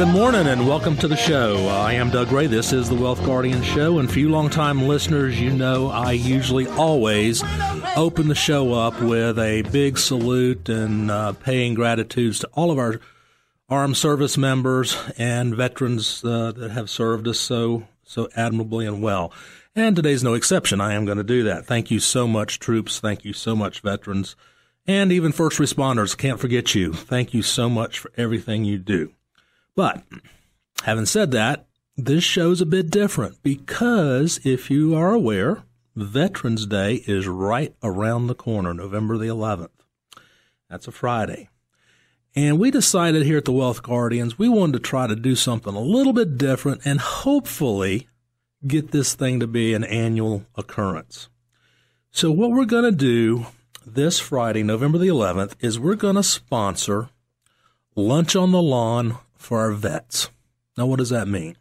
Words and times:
good 0.00 0.08
morning 0.08 0.46
and 0.46 0.66
welcome 0.66 0.96
to 0.96 1.06
the 1.06 1.14
show. 1.14 1.58
Uh, 1.68 1.82
I 1.82 1.92
am 1.92 2.08
Doug 2.08 2.32
Ray. 2.32 2.46
This 2.46 2.72
is 2.72 2.88
the 2.88 2.94
Wealth 2.94 3.22
Guardian 3.22 3.62
Show. 3.62 3.98
And 3.98 4.10
for 4.10 4.18
you 4.18 4.30
longtime 4.30 4.88
listeners, 4.88 5.38
you 5.38 5.50
know 5.50 5.90
I 5.90 6.12
usually 6.12 6.66
always 6.68 7.42
open 7.98 8.28
the 8.28 8.34
show 8.34 8.72
up 8.72 8.98
with 9.02 9.38
a 9.38 9.60
big 9.60 9.98
salute 9.98 10.70
and 10.70 11.10
uh, 11.10 11.34
paying 11.34 11.74
gratitudes 11.74 12.38
to 12.38 12.48
all 12.54 12.70
of 12.70 12.78
our 12.78 12.98
armed 13.68 13.98
service 13.98 14.38
members 14.38 14.96
and 15.18 15.54
veterans 15.54 16.24
uh, 16.24 16.52
that 16.52 16.70
have 16.70 16.88
served 16.88 17.28
us 17.28 17.38
so 17.38 17.86
so 18.02 18.26
admirably 18.34 18.86
and 18.86 19.02
well. 19.02 19.34
And 19.76 19.94
today's 19.94 20.24
no 20.24 20.32
exception. 20.32 20.80
I 20.80 20.94
am 20.94 21.04
going 21.04 21.18
to 21.18 21.24
do 21.24 21.42
that. 21.42 21.66
Thank 21.66 21.90
you 21.90 22.00
so 22.00 22.26
much, 22.26 22.58
troops. 22.58 23.00
Thank 23.00 23.26
you 23.26 23.34
so 23.34 23.54
much, 23.54 23.80
veterans. 23.80 24.34
And 24.86 25.12
even 25.12 25.30
first 25.30 25.58
responders. 25.58 26.16
Can't 26.16 26.40
forget 26.40 26.74
you. 26.74 26.94
Thank 26.94 27.34
you 27.34 27.42
so 27.42 27.68
much 27.68 27.98
for 27.98 28.10
everything 28.16 28.64
you 28.64 28.78
do. 28.78 29.12
But 29.74 30.02
having 30.82 31.06
said 31.06 31.30
that, 31.32 31.66
this 31.96 32.24
show's 32.24 32.60
a 32.60 32.66
bit 32.66 32.90
different 32.90 33.42
because 33.42 34.40
if 34.44 34.70
you 34.70 34.94
are 34.94 35.12
aware, 35.12 35.64
Veterans 35.96 36.66
Day 36.66 37.02
is 37.06 37.26
right 37.26 37.74
around 37.82 38.26
the 38.26 38.34
corner, 38.34 38.72
November 38.72 39.18
the 39.18 39.26
11th. 39.26 39.68
That's 40.68 40.88
a 40.88 40.92
Friday. 40.92 41.48
And 42.34 42.58
we 42.60 42.70
decided 42.70 43.24
here 43.24 43.38
at 43.38 43.44
the 43.44 43.52
Wealth 43.52 43.82
Guardians, 43.82 44.38
we 44.38 44.48
wanted 44.48 44.74
to 44.74 44.78
try 44.78 45.08
to 45.08 45.16
do 45.16 45.34
something 45.34 45.74
a 45.74 45.80
little 45.80 46.12
bit 46.12 46.38
different 46.38 46.82
and 46.84 47.00
hopefully 47.00 48.08
get 48.66 48.92
this 48.92 49.14
thing 49.14 49.40
to 49.40 49.46
be 49.46 49.74
an 49.74 49.84
annual 49.84 50.46
occurrence. 50.54 51.28
So, 52.12 52.30
what 52.30 52.50
we're 52.50 52.66
going 52.66 52.84
to 52.84 52.92
do 52.92 53.46
this 53.84 54.20
Friday, 54.20 54.62
November 54.62 54.98
the 54.98 55.08
11th, 55.08 55.54
is 55.60 55.78
we're 55.78 55.94
going 55.94 56.16
to 56.16 56.22
sponsor 56.22 57.10
Lunch 57.96 58.36
on 58.36 58.52
the 58.52 58.62
Lawn 58.62 59.18
for 59.40 59.60
our 59.60 59.72
vets. 59.72 60.30
Now, 60.76 60.86
what 60.86 60.98
does 60.98 61.10
that 61.10 61.26
mean? 61.26 61.56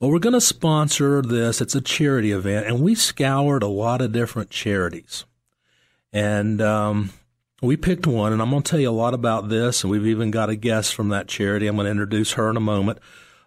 Well, 0.00 0.10
we're 0.10 0.18
going 0.18 0.32
to 0.32 0.40
sponsor 0.40 1.22
this. 1.22 1.60
It's 1.60 1.76
a 1.76 1.80
charity 1.80 2.32
event, 2.32 2.66
and 2.66 2.80
we 2.80 2.94
scoured 2.94 3.62
a 3.62 3.68
lot 3.68 4.00
of 4.00 4.12
different 4.12 4.50
charities. 4.50 5.26
And 6.12 6.60
um, 6.60 7.10
we 7.60 7.76
picked 7.76 8.06
one, 8.06 8.32
and 8.32 8.42
I'm 8.42 8.50
going 8.50 8.62
to 8.62 8.70
tell 8.70 8.80
you 8.80 8.90
a 8.90 8.92
lot 8.92 9.14
about 9.14 9.48
this. 9.48 9.84
And 9.84 9.90
we've 9.90 10.06
even 10.06 10.30
got 10.30 10.50
a 10.50 10.56
guest 10.56 10.94
from 10.94 11.10
that 11.10 11.28
charity. 11.28 11.66
I'm 11.66 11.76
going 11.76 11.84
to 11.84 11.90
introduce 11.90 12.32
her 12.32 12.50
in 12.50 12.56
a 12.56 12.60
moment. 12.60 12.98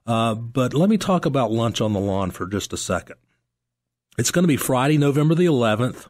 Uh, 0.07 0.35
but 0.35 0.73
let 0.73 0.89
me 0.89 0.97
talk 0.97 1.25
about 1.25 1.51
lunch 1.51 1.81
on 1.81 1.93
the 1.93 1.99
lawn 1.99 2.31
for 2.31 2.47
just 2.47 2.71
a 2.71 2.77
second. 2.77 3.17
It's 4.17 4.31
going 4.31 4.43
to 4.43 4.47
be 4.47 4.57
Friday, 4.57 4.97
November 4.97 5.35
the 5.35 5.47
11th, 5.47 6.07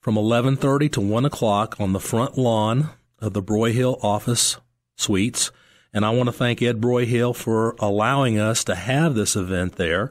from 0.00 0.14
11:30 0.14 0.92
to 0.92 1.00
1 1.00 1.24
o'clock 1.24 1.76
on 1.78 1.92
the 1.92 2.00
front 2.00 2.38
lawn 2.38 2.90
of 3.18 3.32
the 3.34 3.42
Broyhill 3.42 4.02
Office 4.02 4.58
Suites. 4.96 5.50
And 5.94 6.04
I 6.04 6.10
want 6.10 6.26
to 6.26 6.32
thank 6.32 6.60
Ed 6.60 6.80
Broyhill 6.80 7.36
for 7.36 7.76
allowing 7.78 8.38
us 8.38 8.64
to 8.64 8.74
have 8.74 9.14
this 9.14 9.36
event 9.36 9.76
there. 9.76 10.10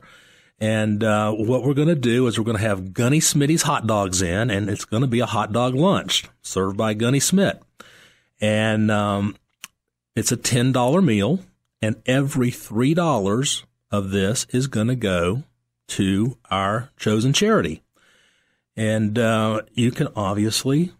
And 0.57 1.03
uh, 1.03 1.33
what 1.33 1.63
we're 1.63 1.73
going 1.73 1.89
to 1.89 1.95
do 1.95 2.25
is 2.25 2.39
we're 2.39 2.45
going 2.45 2.57
to 2.57 2.63
have 2.63 2.93
Gunny 2.93 3.19
Smitty's 3.19 3.63
hot 3.63 3.85
dogs 3.85 4.21
in, 4.21 4.49
and 4.49 4.69
it's 4.69 4.85
going 4.85 5.01
to 5.01 5.07
be 5.07 5.19
a 5.19 5.25
hot 5.25 5.51
dog 5.51 5.75
lunch 5.75 6.23
served 6.41 6.77
by 6.77 6.93
Gunny 6.93 7.19
Smith. 7.19 7.61
And 8.39 8.89
um, 8.89 9.35
it's 10.15 10.31
a 10.31 10.37
$10 10.37 11.03
meal, 11.03 11.39
and 11.81 12.01
every 12.05 12.49
$3 12.49 13.63
of 13.91 14.11
this 14.11 14.47
is 14.51 14.67
going 14.67 14.87
to 14.87 14.95
go 14.95 15.43
to 15.89 16.37
our 16.49 16.91
chosen 16.95 17.33
charity. 17.33 17.83
And 18.77 19.19
uh, 19.19 19.63
you 19.73 19.91
can 19.91 20.07
obviously 20.15 20.93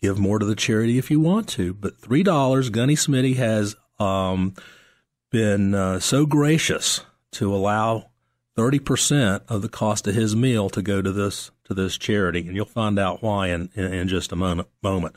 give 0.00 0.20
more 0.20 0.38
to 0.38 0.46
the 0.46 0.54
charity 0.54 0.98
if 0.98 1.10
you 1.10 1.18
want 1.18 1.48
to, 1.48 1.74
but 1.74 2.00
$3, 2.00 2.70
Gunny 2.70 2.94
Smitty 2.94 3.36
has 3.36 3.74
um, 3.98 4.54
been 5.30 5.74
uh, 5.74 6.00
so 6.00 6.26
gracious 6.26 7.00
to 7.32 7.54
allow 7.54 8.10
30% 8.56 9.42
of 9.48 9.62
the 9.62 9.68
cost 9.68 10.06
of 10.06 10.14
his 10.14 10.36
meal 10.36 10.70
to 10.70 10.82
go 10.82 11.02
to 11.02 11.12
this 11.12 11.50
to 11.64 11.74
this 11.74 11.96
charity, 11.96 12.46
and 12.46 12.54
you'll 12.54 12.66
find 12.66 12.98
out 12.98 13.22
why 13.22 13.48
in, 13.48 13.70
in, 13.74 13.92
in 13.92 14.08
just 14.08 14.32
a 14.32 14.36
moment. 14.36 14.68
moment. 14.82 15.16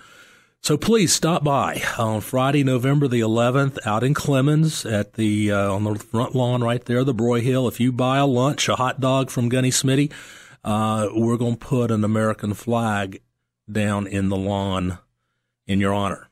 So 0.62 0.76
please 0.76 1.14
stop 1.14 1.44
by 1.44 1.84
on 1.98 2.22
Friday, 2.22 2.64
November 2.64 3.08
the 3.08 3.20
11th, 3.20 3.78
out 3.86 4.04
in 4.04 4.14
Clemmons 4.14 4.90
at 4.92 5.14
the 5.14 5.52
uh, 5.52 5.72
on 5.72 5.84
the 5.84 5.96
front 5.96 6.36
lawn 6.36 6.64
right 6.64 6.84
there, 6.84 7.04
the 7.04 7.14
Broyhill. 7.14 7.68
If 7.68 7.80
you 7.80 7.92
buy 7.92 8.18
a 8.18 8.26
lunch, 8.26 8.68
a 8.68 8.76
hot 8.76 9.00
dog 9.00 9.30
from 9.30 9.50
Gunny 9.50 9.70
Smitty, 9.70 10.12
uh, 10.64 11.10
we're 11.14 11.38
going 11.38 11.58
to 11.58 11.66
put 11.66 11.92
an 11.92 12.04
American 12.04 12.54
flag 12.54 13.22
down 13.72 14.08
in 14.08 14.30
the 14.30 14.36
lawn 14.36 14.98
in 15.68 15.80
your 15.80 15.94
honor. 15.94 16.27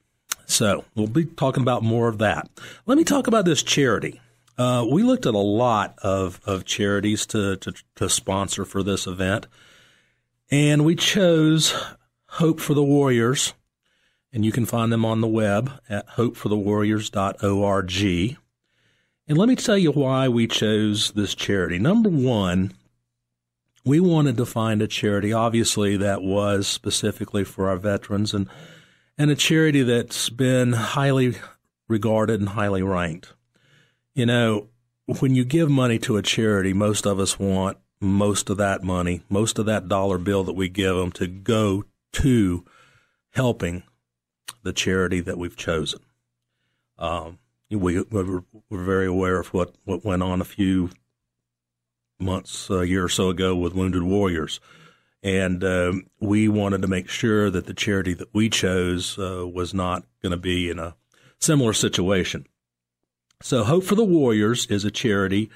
So 0.46 0.86
we'll 0.96 1.08
be 1.08 1.26
talking 1.26 1.64
about 1.64 1.84
more 1.84 2.08
of 2.08 2.20
that. 2.20 2.50
Let 2.86 2.98
me 2.98 3.04
talk 3.04 3.28
about 3.28 3.44
this 3.46 3.64
charity. 3.64 4.22
Uh, 4.58 4.86
we 4.90 5.04
looked 5.04 5.26
at 5.26 5.34
a 5.34 5.38
lot 5.38 5.96
of, 6.02 6.40
of 6.46 6.64
charities 6.66 7.26
to, 7.28 7.58
to, 7.58 7.74
to 7.96 8.10
sponsor 8.10 8.64
for 8.64 8.84
this 8.84 9.06
event, 9.06 9.48
and 10.50 10.86
we 10.86 10.96
chose 10.96 11.76
Hope 12.28 12.62
for 12.62 12.74
the 12.74 12.84
Warriors, 12.84 13.54
and 14.32 14.46
you 14.46 14.52
can 14.52 14.66
find 14.66 14.94
them 14.94 15.04
on 15.04 15.22
the 15.22 15.28
web 15.28 15.72
at 15.90 16.08
hopeforthewarriors.org. 16.10 18.38
And 19.28 19.38
let 19.38 19.50
me 19.50 19.56
tell 19.56 19.78
you 19.78 19.92
why 19.92 20.30
we 20.30 20.48
chose 20.48 21.12
this 21.12 21.36
charity. 21.36 21.80
Number 21.80 22.10
one, 22.10 22.74
we 23.84 24.00
wanted 24.00 24.38
to 24.38 24.46
find 24.46 24.82
a 24.82 24.88
charity, 24.88 25.34
obviously, 25.34 25.98
that 25.98 26.22
was 26.22 26.66
specifically 26.68 27.44
for 27.44 27.70
our 27.70 27.78
veterans 27.78 28.34
and 28.34 28.48
and 29.18 29.32
a 29.32 29.36
charity 29.36 29.84
that's 29.84 30.30
been 30.30 30.74
highly 30.74 31.36
regarded 31.88 32.40
and 32.40 32.50
highly 32.50 32.84
ranked. 32.84 33.34
You 34.14 34.26
know, 34.26 34.70
when 35.20 35.36
you 35.36 35.46
give 35.46 35.70
money 35.70 36.00
to 36.00 36.18
a 36.18 36.22
charity, 36.22 36.74
most 36.74 37.06
of 37.06 37.20
us 37.20 37.40
want 37.40 37.78
most 38.02 38.50
of 38.50 38.58
that 38.58 38.84
money, 38.84 39.22
most 39.30 39.60
of 39.60 39.66
that 39.66 39.88
dollar 39.88 40.18
bill 40.18 40.44
that 40.44 40.54
we 40.54 40.70
give 40.70 40.96
them 40.96 41.12
to 41.14 41.28
go 41.28 41.84
to 42.14 42.66
helping 43.32 43.84
the 44.64 44.74
charity 44.74 45.22
that 45.22 45.38
we've 45.38 45.56
chosen. 45.56 46.00
Um, 46.98 47.40
we, 47.70 48.02
we're, 48.02 48.44
we're, 48.70 48.84
very 48.84 49.08
aware 49.08 49.40
of 49.40 49.48
what, 49.48 49.76
what 49.84 50.06
went 50.06 50.24
on 50.24 50.40
a 50.40 50.46
few 50.46 50.92
months, 52.20 52.70
a 52.70 52.88
year 52.88 53.04
or 53.04 53.10
so 53.10 53.30
ago 53.30 53.56
with 53.56 53.74
Wounded 53.74 54.04
Warriors. 54.04 54.60
And 55.26 55.64
um, 55.64 56.06
we 56.20 56.48
wanted 56.48 56.84
to 56.84 56.88
make 56.88 57.10
sure 57.10 57.50
that 57.50 57.66
the 57.66 57.74
charity 57.74 58.14
that 58.14 58.32
we 58.32 58.48
chose 58.48 59.18
uh, 59.18 59.48
was 59.48 59.74
not 59.74 60.06
going 60.22 60.30
to 60.30 60.38
be 60.38 60.70
in 60.70 60.78
a 60.78 60.96
similar 61.40 61.74
situation. 61.74 62.46
So, 63.42 63.64
Hope 63.64 63.86
for 63.86 63.96
the 63.96 64.04
Warriors 64.04 64.68
is 64.68 64.86
a 64.86 64.92
charity 64.92 65.50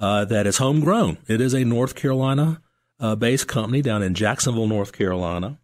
uh, 0.00 0.24
that 0.24 0.48
is 0.48 0.58
homegrown. 0.58 1.18
It 1.28 1.40
is 1.40 1.54
a 1.54 1.64
North 1.64 1.94
Carolina 1.94 2.62
uh, 2.98 3.14
based 3.14 3.46
company 3.46 3.80
down 3.80 4.02
in 4.02 4.14
Jacksonville, 4.14 4.66
North 4.66 4.92
Carolina. 4.92 5.60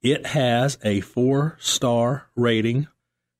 It 0.00 0.28
has 0.28 0.78
a 0.82 1.02
four 1.02 1.58
star 1.60 2.28
rating 2.34 2.88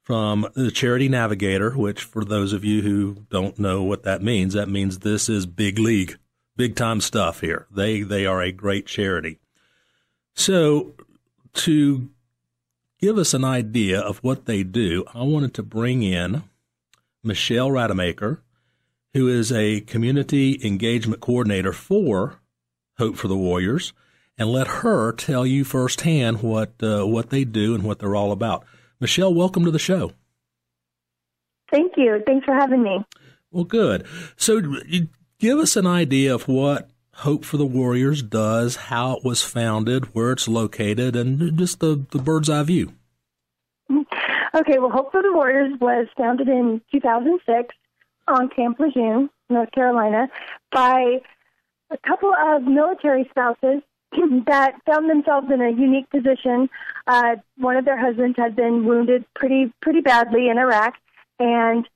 from 0.02 0.46
the 0.54 0.70
Charity 0.70 1.08
Navigator, 1.08 1.70
which, 1.70 2.02
for 2.02 2.26
those 2.26 2.52
of 2.52 2.62
you 2.62 2.82
who 2.82 3.24
don't 3.30 3.58
know 3.58 3.82
what 3.82 4.02
that 4.02 4.22
means, 4.22 4.52
that 4.52 4.68
means 4.68 4.98
this 4.98 5.30
is 5.30 5.46
big 5.46 5.78
league, 5.78 6.18
big 6.58 6.76
time 6.76 7.00
stuff 7.00 7.40
here. 7.40 7.66
They 7.70 8.02
they 8.02 8.26
are 8.26 8.42
a 8.42 8.52
great 8.52 8.86
charity. 8.86 9.38
So, 10.36 10.94
to 11.54 12.10
give 13.00 13.16
us 13.16 13.32
an 13.32 13.42
idea 13.42 13.98
of 13.98 14.18
what 14.18 14.44
they 14.44 14.62
do, 14.62 15.04
I 15.14 15.22
wanted 15.22 15.54
to 15.54 15.62
bring 15.62 16.02
in 16.02 16.44
Michelle 17.24 17.70
Rademacher, 17.70 18.42
who 19.14 19.28
is 19.28 19.50
a 19.50 19.80
community 19.80 20.60
engagement 20.62 21.22
coordinator 21.22 21.72
for 21.72 22.40
Hope 22.98 23.16
for 23.16 23.28
the 23.28 23.36
Warriors, 23.36 23.94
and 24.36 24.50
let 24.50 24.66
her 24.68 25.12
tell 25.12 25.46
you 25.46 25.64
firsthand 25.64 26.42
what 26.42 26.74
uh, 26.82 27.06
what 27.06 27.30
they 27.30 27.44
do 27.44 27.74
and 27.74 27.82
what 27.82 27.98
they're 27.98 28.14
all 28.14 28.30
about. 28.30 28.64
Michelle, 29.00 29.32
welcome 29.32 29.64
to 29.64 29.70
the 29.70 29.78
show. 29.78 30.12
Thank 31.70 31.94
you. 31.96 32.22
Thanks 32.26 32.44
for 32.44 32.54
having 32.54 32.82
me. 32.82 33.02
Well, 33.50 33.64
good. 33.64 34.06
So, 34.36 34.60
give 35.38 35.58
us 35.58 35.76
an 35.76 35.86
idea 35.86 36.34
of 36.34 36.46
what 36.46 36.90
Hope 37.20 37.46
for 37.46 37.56
the 37.56 37.64
Warriors 37.64 38.22
does, 38.22 38.76
how 38.76 39.16
it 39.16 39.24
was 39.24 39.42
founded, 39.42 40.14
where 40.14 40.32
it's 40.32 40.46
located, 40.46 41.16
and 41.16 41.56
just 41.58 41.80
the, 41.80 42.04
the 42.10 42.18
bird's 42.18 42.50
eye 42.50 42.62
view. 42.62 42.92
Okay, 43.90 44.78
well, 44.78 44.90
Hope 44.90 45.12
for 45.12 45.22
the 45.22 45.32
Warriors 45.32 45.72
was 45.80 46.08
founded 46.16 46.48
in 46.48 46.82
2006 46.92 47.74
on 48.28 48.50
Camp 48.50 48.78
Lejeune, 48.78 49.30
North 49.48 49.70
Carolina, 49.72 50.28
by 50.70 51.22
a 51.90 51.96
couple 52.06 52.32
of 52.34 52.62
military 52.64 53.26
spouses 53.30 53.80
that 54.46 54.74
found 54.84 55.08
themselves 55.08 55.46
in 55.50 55.62
a 55.62 55.70
unique 55.70 56.10
position. 56.10 56.68
Uh, 57.06 57.36
one 57.56 57.76
of 57.76 57.86
their 57.86 57.98
husbands 57.98 58.36
had 58.36 58.54
been 58.54 58.84
wounded 58.84 59.24
pretty 59.34 59.72
pretty 59.80 60.02
badly 60.02 60.48
in 60.48 60.58
Iraq, 60.58 60.94
and 61.38 61.88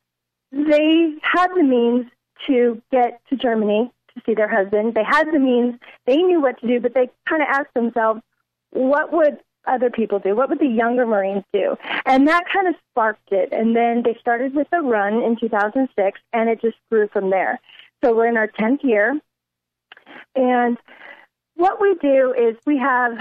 they 0.51 1.15
had 1.23 1.49
the 1.55 1.63
means 1.63 2.07
to 2.47 2.81
get 2.91 3.21
to 3.29 3.37
Germany 3.37 3.93
to 4.15 4.23
see 4.27 4.35
their 4.35 4.49
husband. 4.49 4.95
They 4.95 5.05
had 5.05 5.29
the 5.33 5.39
means, 5.39 5.75
they 6.07 6.17
knew 6.17 6.41
what 6.41 6.61
to 6.61 6.67
do, 6.67 6.81
but 6.81 6.95
they 6.95 7.09
kind 7.29 7.43
of 7.43 7.49
asked 7.49 7.75
themselves, 7.75 8.21
what 8.71 9.13
would 9.13 9.39
other 9.67 9.91
people 9.91 10.19
do? 10.19 10.35
What 10.35 10.49
would 10.49 10.59
the 10.59 10.67
younger 10.67 11.07
Marines 11.07 11.45
do? 11.53 11.77
And 12.07 12.29
that 12.29 12.45
kind 12.53 12.69
of 12.69 12.75
sparked 12.91 13.33
it. 13.33 13.51
And 13.53 13.77
then 13.77 14.03
they 14.05 14.17
started 14.21 14.55
with 14.55 14.69
a 14.73 14.81
run 14.81 15.23
in 15.23 15.37
2006, 15.39 16.21
and 16.33 16.49
it 16.49 16.61
just 16.61 16.77
grew 16.91 17.09
from 17.09 17.31
there. 17.31 17.61
So 18.03 18.15
we're 18.15 18.29
in 18.29 18.37
our 18.37 18.49
10th 18.49 18.83
year. 18.83 19.21
And 20.35 20.79
what 21.55 21.81
we 21.81 21.95
do 22.01 22.35
is 22.37 22.57
we 22.67 22.79
have 22.79 23.19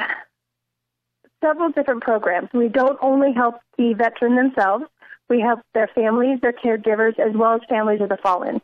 several 1.44 1.70
different 1.70 2.02
programs. 2.02 2.50
We 2.54 2.70
don't 2.70 2.98
only 3.02 3.34
help 3.34 3.56
the 3.78 3.94
veteran 3.94 4.36
themselves, 4.36 4.86
we 5.30 5.40
help 5.40 5.60
their 5.74 5.88
families, 5.94 6.40
their 6.42 6.54
caregivers, 6.54 7.20
as 7.20 7.36
well 7.36 7.56
as 7.56 7.62
families 7.70 8.02
of 8.02 8.10
the 8.10 8.18
fallen. 8.18 8.62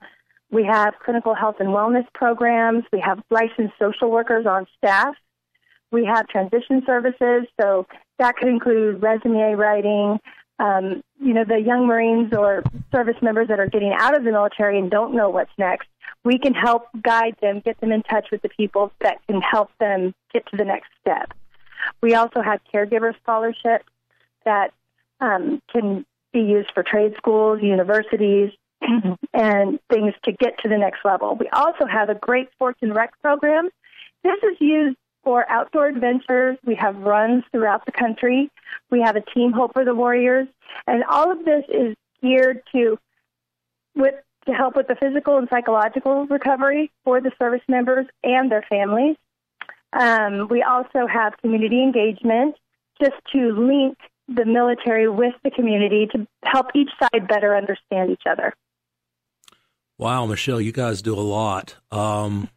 We 0.55 0.63
have 0.63 0.93
clinical 1.03 1.35
health 1.35 1.57
and 1.59 1.67
wellness 1.67 2.05
programs. 2.13 2.85
We 2.93 3.01
have 3.01 3.21
licensed 3.29 3.73
social 3.77 4.09
workers 4.09 4.45
on 4.45 4.65
staff. 4.77 5.13
We 5.91 6.05
have 6.05 6.29
transition 6.29 6.81
services, 6.85 7.45
so 7.59 7.85
that 8.19 8.37
could 8.37 8.47
include 8.47 9.03
resume 9.03 9.55
writing. 9.55 10.17
Um, 10.57 11.03
you 11.19 11.33
know, 11.33 11.43
the 11.43 11.59
young 11.59 11.87
Marines 11.87 12.31
or 12.33 12.63
service 12.89 13.17
members 13.21 13.49
that 13.49 13.59
are 13.59 13.67
getting 13.67 13.93
out 13.99 14.15
of 14.15 14.23
the 14.23 14.31
military 14.31 14.79
and 14.79 14.89
don't 14.89 15.13
know 15.13 15.29
what's 15.29 15.51
next, 15.57 15.89
we 16.23 16.39
can 16.39 16.53
help 16.53 16.87
guide 17.01 17.35
them, 17.41 17.59
get 17.59 17.77
them 17.81 17.91
in 17.91 18.01
touch 18.03 18.27
with 18.31 18.41
the 18.41 18.47
people 18.47 18.93
that 19.01 19.17
can 19.27 19.41
help 19.41 19.71
them 19.81 20.15
get 20.31 20.45
to 20.51 20.55
the 20.55 20.63
next 20.63 20.87
step. 21.01 21.33
We 22.01 22.15
also 22.15 22.41
have 22.41 22.61
caregiver 22.73 23.13
scholarships 23.21 23.89
that 24.45 24.71
um, 25.19 25.61
can 25.69 26.05
be 26.31 26.39
used 26.39 26.71
for 26.73 26.81
trade 26.81 27.15
schools, 27.17 27.59
universities, 27.61 28.51
and 29.33 29.79
things 29.89 30.13
to 30.23 30.31
get 30.31 30.57
to 30.59 30.69
the 30.69 30.77
next 30.77 30.99
level. 31.03 31.35
We 31.35 31.47
also 31.49 31.85
have 31.85 32.09
a 32.09 32.15
great 32.15 32.51
sports 32.51 32.79
and 32.81 32.95
rec 32.95 33.19
program. 33.21 33.69
This 34.23 34.37
is 34.43 34.57
used 34.59 34.97
for 35.23 35.49
outdoor 35.49 35.87
adventures. 35.87 36.57
We 36.65 36.75
have 36.75 36.97
runs 36.97 37.43
throughout 37.51 37.85
the 37.85 37.91
country. 37.91 38.49
We 38.91 39.01
have 39.01 39.15
a 39.15 39.21
team 39.21 39.51
Hope 39.51 39.73
for 39.73 39.85
the 39.85 39.95
Warriors, 39.95 40.47
and 40.87 41.03
all 41.03 41.31
of 41.31 41.45
this 41.45 41.63
is 41.69 41.95
geared 42.21 42.61
to 42.73 42.97
with 43.95 44.15
to 44.47 44.53
help 44.53 44.75
with 44.75 44.87
the 44.87 44.95
physical 44.95 45.37
and 45.37 45.47
psychological 45.49 46.27
recovery 46.27 46.91
for 47.03 47.19
the 47.19 47.31
service 47.39 47.63
members 47.67 48.05
and 48.23 48.51
their 48.51 48.63
families. 48.69 49.15
Um, 49.91 50.47
we 50.49 50.61
also 50.61 51.07
have 51.07 51.37
community 51.37 51.81
engagement 51.81 52.55
just 53.01 53.15
to 53.31 53.51
link 53.53 53.97
the 54.27 54.45
military 54.45 55.07
with 55.07 55.33
the 55.43 55.51
community 55.51 56.07
to 56.11 56.27
help 56.43 56.67
each 56.75 56.89
side 56.99 57.27
better 57.27 57.55
understand 57.55 58.11
each 58.11 58.23
other. 58.29 58.53
Wow, 59.97 60.25
Michelle, 60.25 60.59
you 60.59 60.73
guys 60.73 61.01
do 61.01 61.15
a 61.15 61.21
lot. 61.21 61.75
Um, 61.89 62.49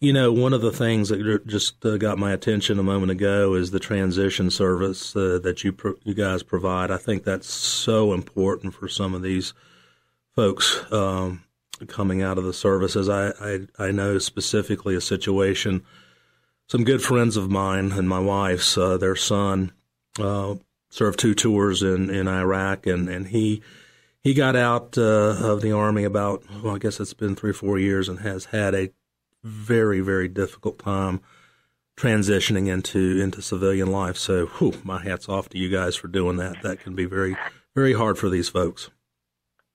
you 0.00 0.12
know, 0.14 0.32
one 0.32 0.54
of 0.54 0.62
the 0.62 0.72
things 0.72 1.10
that 1.10 1.46
just 1.46 1.84
uh, 1.84 1.98
got 1.98 2.18
my 2.18 2.32
attention 2.32 2.78
a 2.78 2.82
moment 2.82 3.12
ago 3.12 3.54
is 3.54 3.70
the 3.70 3.80
transition 3.80 4.50
service 4.50 5.14
uh, 5.14 5.38
that 5.42 5.62
you 5.62 5.76
you 6.04 6.14
guys 6.14 6.42
provide. 6.42 6.90
I 6.90 6.96
think 6.96 7.24
that's 7.24 7.48
so 7.48 8.12
important 8.14 8.74
for 8.74 8.88
some 8.88 9.14
of 9.14 9.22
these 9.22 9.52
folks 10.34 10.90
um, 10.90 11.44
coming 11.86 12.22
out 12.22 12.38
of 12.38 12.44
the 12.44 12.52
services. 12.54 13.08
I, 13.08 13.32
I 13.40 13.66
I 13.78 13.90
know 13.90 14.18
specifically 14.18 14.94
a 14.94 15.00
situation. 15.00 15.82
Some 16.66 16.84
good 16.84 17.02
friends 17.02 17.36
of 17.36 17.50
mine 17.50 17.92
and 17.92 18.08
my 18.08 18.20
wife's, 18.20 18.78
uh, 18.78 18.96
their 18.96 19.16
son, 19.16 19.72
uh, 20.18 20.54
served 20.88 21.18
two 21.18 21.34
tours 21.34 21.82
in, 21.82 22.08
in 22.08 22.26
Iraq, 22.26 22.86
and, 22.86 23.06
and 23.08 23.28
he 23.28 23.62
he 24.24 24.32
got 24.32 24.56
out 24.56 24.96
uh, 24.98 25.36
of 25.38 25.60
the 25.60 25.70
army 25.70 26.02
about 26.02 26.42
well, 26.62 26.74
I 26.74 26.78
guess 26.78 26.98
it's 26.98 27.14
been 27.14 27.36
three 27.36 27.52
four 27.52 27.78
years, 27.78 28.08
and 28.08 28.20
has 28.20 28.46
had 28.46 28.74
a 28.74 28.90
very 29.44 30.00
very 30.00 30.28
difficult 30.28 30.78
time 30.78 31.20
transitioning 31.96 32.66
into 32.66 33.20
into 33.20 33.42
civilian 33.42 33.92
life. 33.92 34.16
So, 34.16 34.46
whew, 34.46 34.80
my 34.82 35.02
hats 35.02 35.28
off 35.28 35.50
to 35.50 35.58
you 35.58 35.68
guys 35.68 35.94
for 35.94 36.08
doing 36.08 36.38
that. 36.38 36.62
That 36.62 36.80
can 36.80 36.94
be 36.94 37.04
very 37.04 37.36
very 37.76 37.92
hard 37.92 38.18
for 38.18 38.28
these 38.28 38.48
folks. 38.48 38.90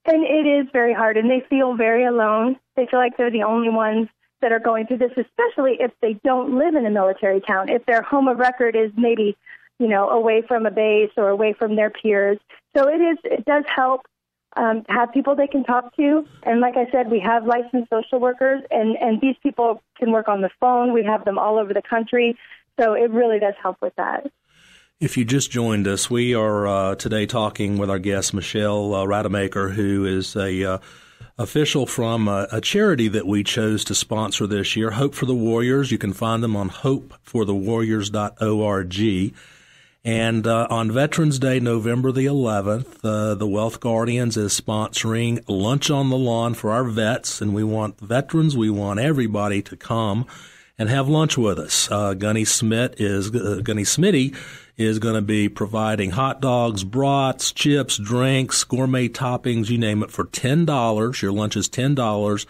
And 0.05 0.25
it 0.25 0.47
is 0.47 0.67
very 0.73 0.93
hard, 0.93 1.17
and 1.17 1.29
they 1.29 1.45
feel 1.49 1.75
very 1.75 2.05
alone. 2.05 2.57
They 2.75 2.87
feel 2.87 2.99
like 2.99 3.15
they're 3.15 3.31
the 3.31 3.43
only 3.43 3.69
ones 3.69 4.07
that 4.41 4.51
are 4.51 4.59
going 4.59 4.87
through 4.87 4.97
this, 4.97 5.11
especially 5.11 5.77
if 5.79 5.91
they 6.01 6.13
don't 6.23 6.57
live 6.57 6.73
in 6.73 6.85
a 6.85 6.89
military 6.89 7.41
town. 7.41 7.69
If 7.69 7.85
their 7.85 8.01
home 8.01 8.27
of 8.27 8.39
record 8.39 8.75
is 8.75 8.91
maybe 8.97 9.37
you 9.79 9.87
know, 9.87 10.09
away 10.09 10.43
from 10.45 10.65
a 10.65 10.71
base 10.71 11.11
or 11.15 11.29
away 11.29 11.53
from 11.53 11.75
their 11.75 11.89
peers. 11.89 12.37
So 12.75 12.87
it 12.89 12.99
is, 13.01 13.17
it 13.23 13.45
does 13.45 13.63
help 13.73 14.01
um, 14.59 14.83
have 14.89 15.13
people 15.13 15.35
they 15.35 15.47
can 15.47 15.63
talk 15.63 15.95
to. 15.95 16.25
And 16.43 16.59
like 16.59 16.75
I 16.75 16.91
said, 16.91 17.09
we 17.09 17.21
have 17.21 17.45
licensed 17.45 17.89
social 17.89 18.19
workers, 18.19 18.61
and, 18.69 18.97
and 18.97 19.21
these 19.21 19.37
people 19.41 19.81
can 19.97 20.11
work 20.11 20.27
on 20.27 20.41
the 20.41 20.49
phone. 20.59 20.91
We 20.93 21.05
have 21.05 21.23
them 21.23 21.39
all 21.39 21.57
over 21.57 21.73
the 21.73 21.81
country. 21.81 22.37
So 22.79 22.93
it 22.93 23.09
really 23.11 23.39
does 23.39 23.55
help 23.61 23.77
with 23.81 23.95
that. 23.95 24.29
If 24.99 25.17
you 25.17 25.23
just 25.23 25.49
joined 25.49 25.87
us, 25.87 26.09
we 26.09 26.35
are 26.35 26.67
uh, 26.67 26.95
today 26.95 27.25
talking 27.25 27.77
with 27.77 27.89
our 27.89 27.99
guest, 27.99 28.33
Michelle 28.33 28.93
uh, 28.93 29.05
Rademacher, 29.05 29.69
who 29.69 30.03
is 30.05 30.35
a 30.35 30.73
uh, 30.73 30.79
official 31.37 31.85
from 31.85 32.27
a, 32.27 32.49
a, 32.51 32.59
charity 32.59 33.07
that 33.07 33.25
we 33.25 33.45
chose 33.45 33.85
to 33.85 33.95
sponsor 33.95 34.45
this 34.45 34.75
year, 34.75 34.91
Hope 34.91 35.15
for 35.15 35.25
the 35.25 35.33
Warriors. 35.33 35.89
You 35.89 35.97
can 35.97 36.11
find 36.11 36.43
them 36.43 36.57
on 36.57 36.69
hopeforthewarriors.org. 36.69 39.33
And 40.09 40.47
uh, 40.47 40.65
on 40.71 40.91
Veterans 40.91 41.37
Day, 41.37 41.59
November 41.59 42.11
the 42.11 42.25
11th, 42.25 42.97
uh, 43.03 43.35
the 43.35 43.45
Wealth 43.45 43.79
Guardians 43.79 44.37
is 44.37 44.59
sponsoring 44.59 45.43
Lunch 45.47 45.91
on 45.91 46.09
the 46.09 46.17
Lawn 46.17 46.55
for 46.55 46.71
our 46.71 46.83
vets. 46.83 47.41
And 47.41 47.53
we 47.53 47.63
want 47.63 47.99
veterans, 47.99 48.57
we 48.57 48.71
want 48.71 48.99
everybody 48.99 49.61
to 49.61 49.77
come 49.77 50.25
and 50.79 50.89
have 50.89 51.07
lunch 51.07 51.37
with 51.37 51.59
us. 51.59 51.91
Uh, 51.91 52.15
Gunny 52.15 52.43
Smith 52.43 52.99
is, 52.99 53.29
uh, 53.35 53.61
Gunny 53.61 53.83
Smitty 53.83 54.35
is 54.77 54.97
going 54.97 55.13
to 55.13 55.21
be 55.21 55.47
providing 55.47 56.09
hot 56.09 56.41
dogs, 56.41 56.83
brats, 56.83 57.51
chips, 57.51 57.99
drinks, 57.99 58.63
gourmet 58.63 59.09
toppings, 59.09 59.69
you 59.69 59.77
name 59.77 60.01
it, 60.01 60.09
for 60.09 60.25
$10. 60.25 61.21
Your 61.21 61.31
lunch 61.31 61.55
is 61.55 61.69
$10. 61.69 62.47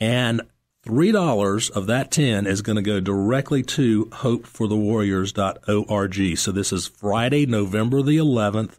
And 0.00 0.40
$3 0.84 1.70
of 1.70 1.86
that 1.86 2.10
10 2.10 2.46
is 2.46 2.60
going 2.62 2.76
to 2.76 2.82
go 2.82 3.00
directly 3.00 3.62
to 3.62 4.06
hopeforthewarriors.org. 4.06 6.38
So 6.38 6.52
this 6.52 6.72
is 6.72 6.86
Friday, 6.86 7.46
November 7.46 8.02
the 8.02 8.18
11th 8.18 8.78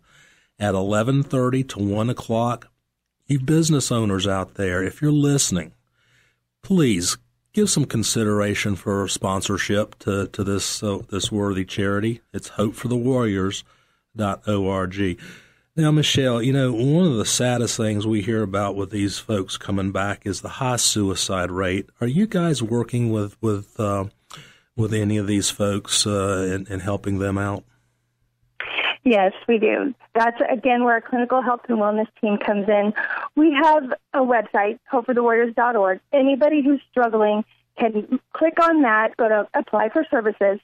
at 0.59 0.75
11:30 0.75 1.67
to 1.69 1.79
1 1.79 2.09
o'clock. 2.09 2.67
You 3.27 3.39
business 3.39 3.91
owners 3.91 4.27
out 4.27 4.53
there, 4.53 4.83
if 4.83 5.01
you're 5.01 5.11
listening, 5.11 5.73
please 6.61 7.17
give 7.53 7.69
some 7.69 7.85
consideration 7.85 8.75
for 8.75 9.07
sponsorship 9.07 9.97
to, 9.99 10.27
to 10.27 10.43
this 10.43 10.83
uh, 10.83 10.99
this 11.09 11.31
worthy 11.31 11.65
charity. 11.65 12.21
It's 12.33 12.49
hopeforthewarriors.org. 12.51 15.19
Now, 15.77 15.91
Michelle, 15.91 16.41
you 16.41 16.53
know, 16.53 16.71
one 16.71 17.05
of 17.05 17.17
the 17.17 17.25
saddest 17.25 17.75
things 17.75 18.07
we 18.07 18.21
hear 18.21 18.41
about 18.41 18.77
with 18.77 18.91
these 18.91 19.19
folks 19.19 19.57
coming 19.57 19.91
back 19.91 20.25
is 20.25 20.39
the 20.39 20.47
high 20.47 20.77
suicide 20.77 21.51
rate. 21.51 21.89
Are 21.99 22.07
you 22.07 22.27
guys 22.27 22.63
working 22.63 23.11
with 23.11 23.35
with 23.41 23.77
uh, 23.77 24.05
with 24.77 24.93
any 24.93 25.17
of 25.17 25.27
these 25.27 25.49
folks 25.49 26.07
uh, 26.07 26.47
and, 26.49 26.69
and 26.69 26.81
helping 26.81 27.19
them 27.19 27.37
out? 27.37 27.65
Yes, 29.03 29.33
we 29.49 29.57
do. 29.57 29.93
That's 30.13 30.39
again 30.49 30.85
where 30.85 30.93
our 30.93 31.01
clinical 31.01 31.41
health 31.41 31.61
and 31.67 31.77
wellness 31.77 32.07
team 32.21 32.37
comes 32.37 32.69
in. 32.69 32.93
We 33.35 33.51
have 33.51 33.83
a 34.13 34.19
website, 34.19 34.79
hopeforthewarriors.org. 34.93 35.99
Anybody 36.13 36.63
who's 36.63 36.79
struggling 36.89 37.43
can 37.77 38.21
click 38.31 38.61
on 38.61 38.83
that, 38.83 39.17
go 39.17 39.27
to 39.27 39.47
apply 39.53 39.89
for 39.89 40.05
services, 40.09 40.61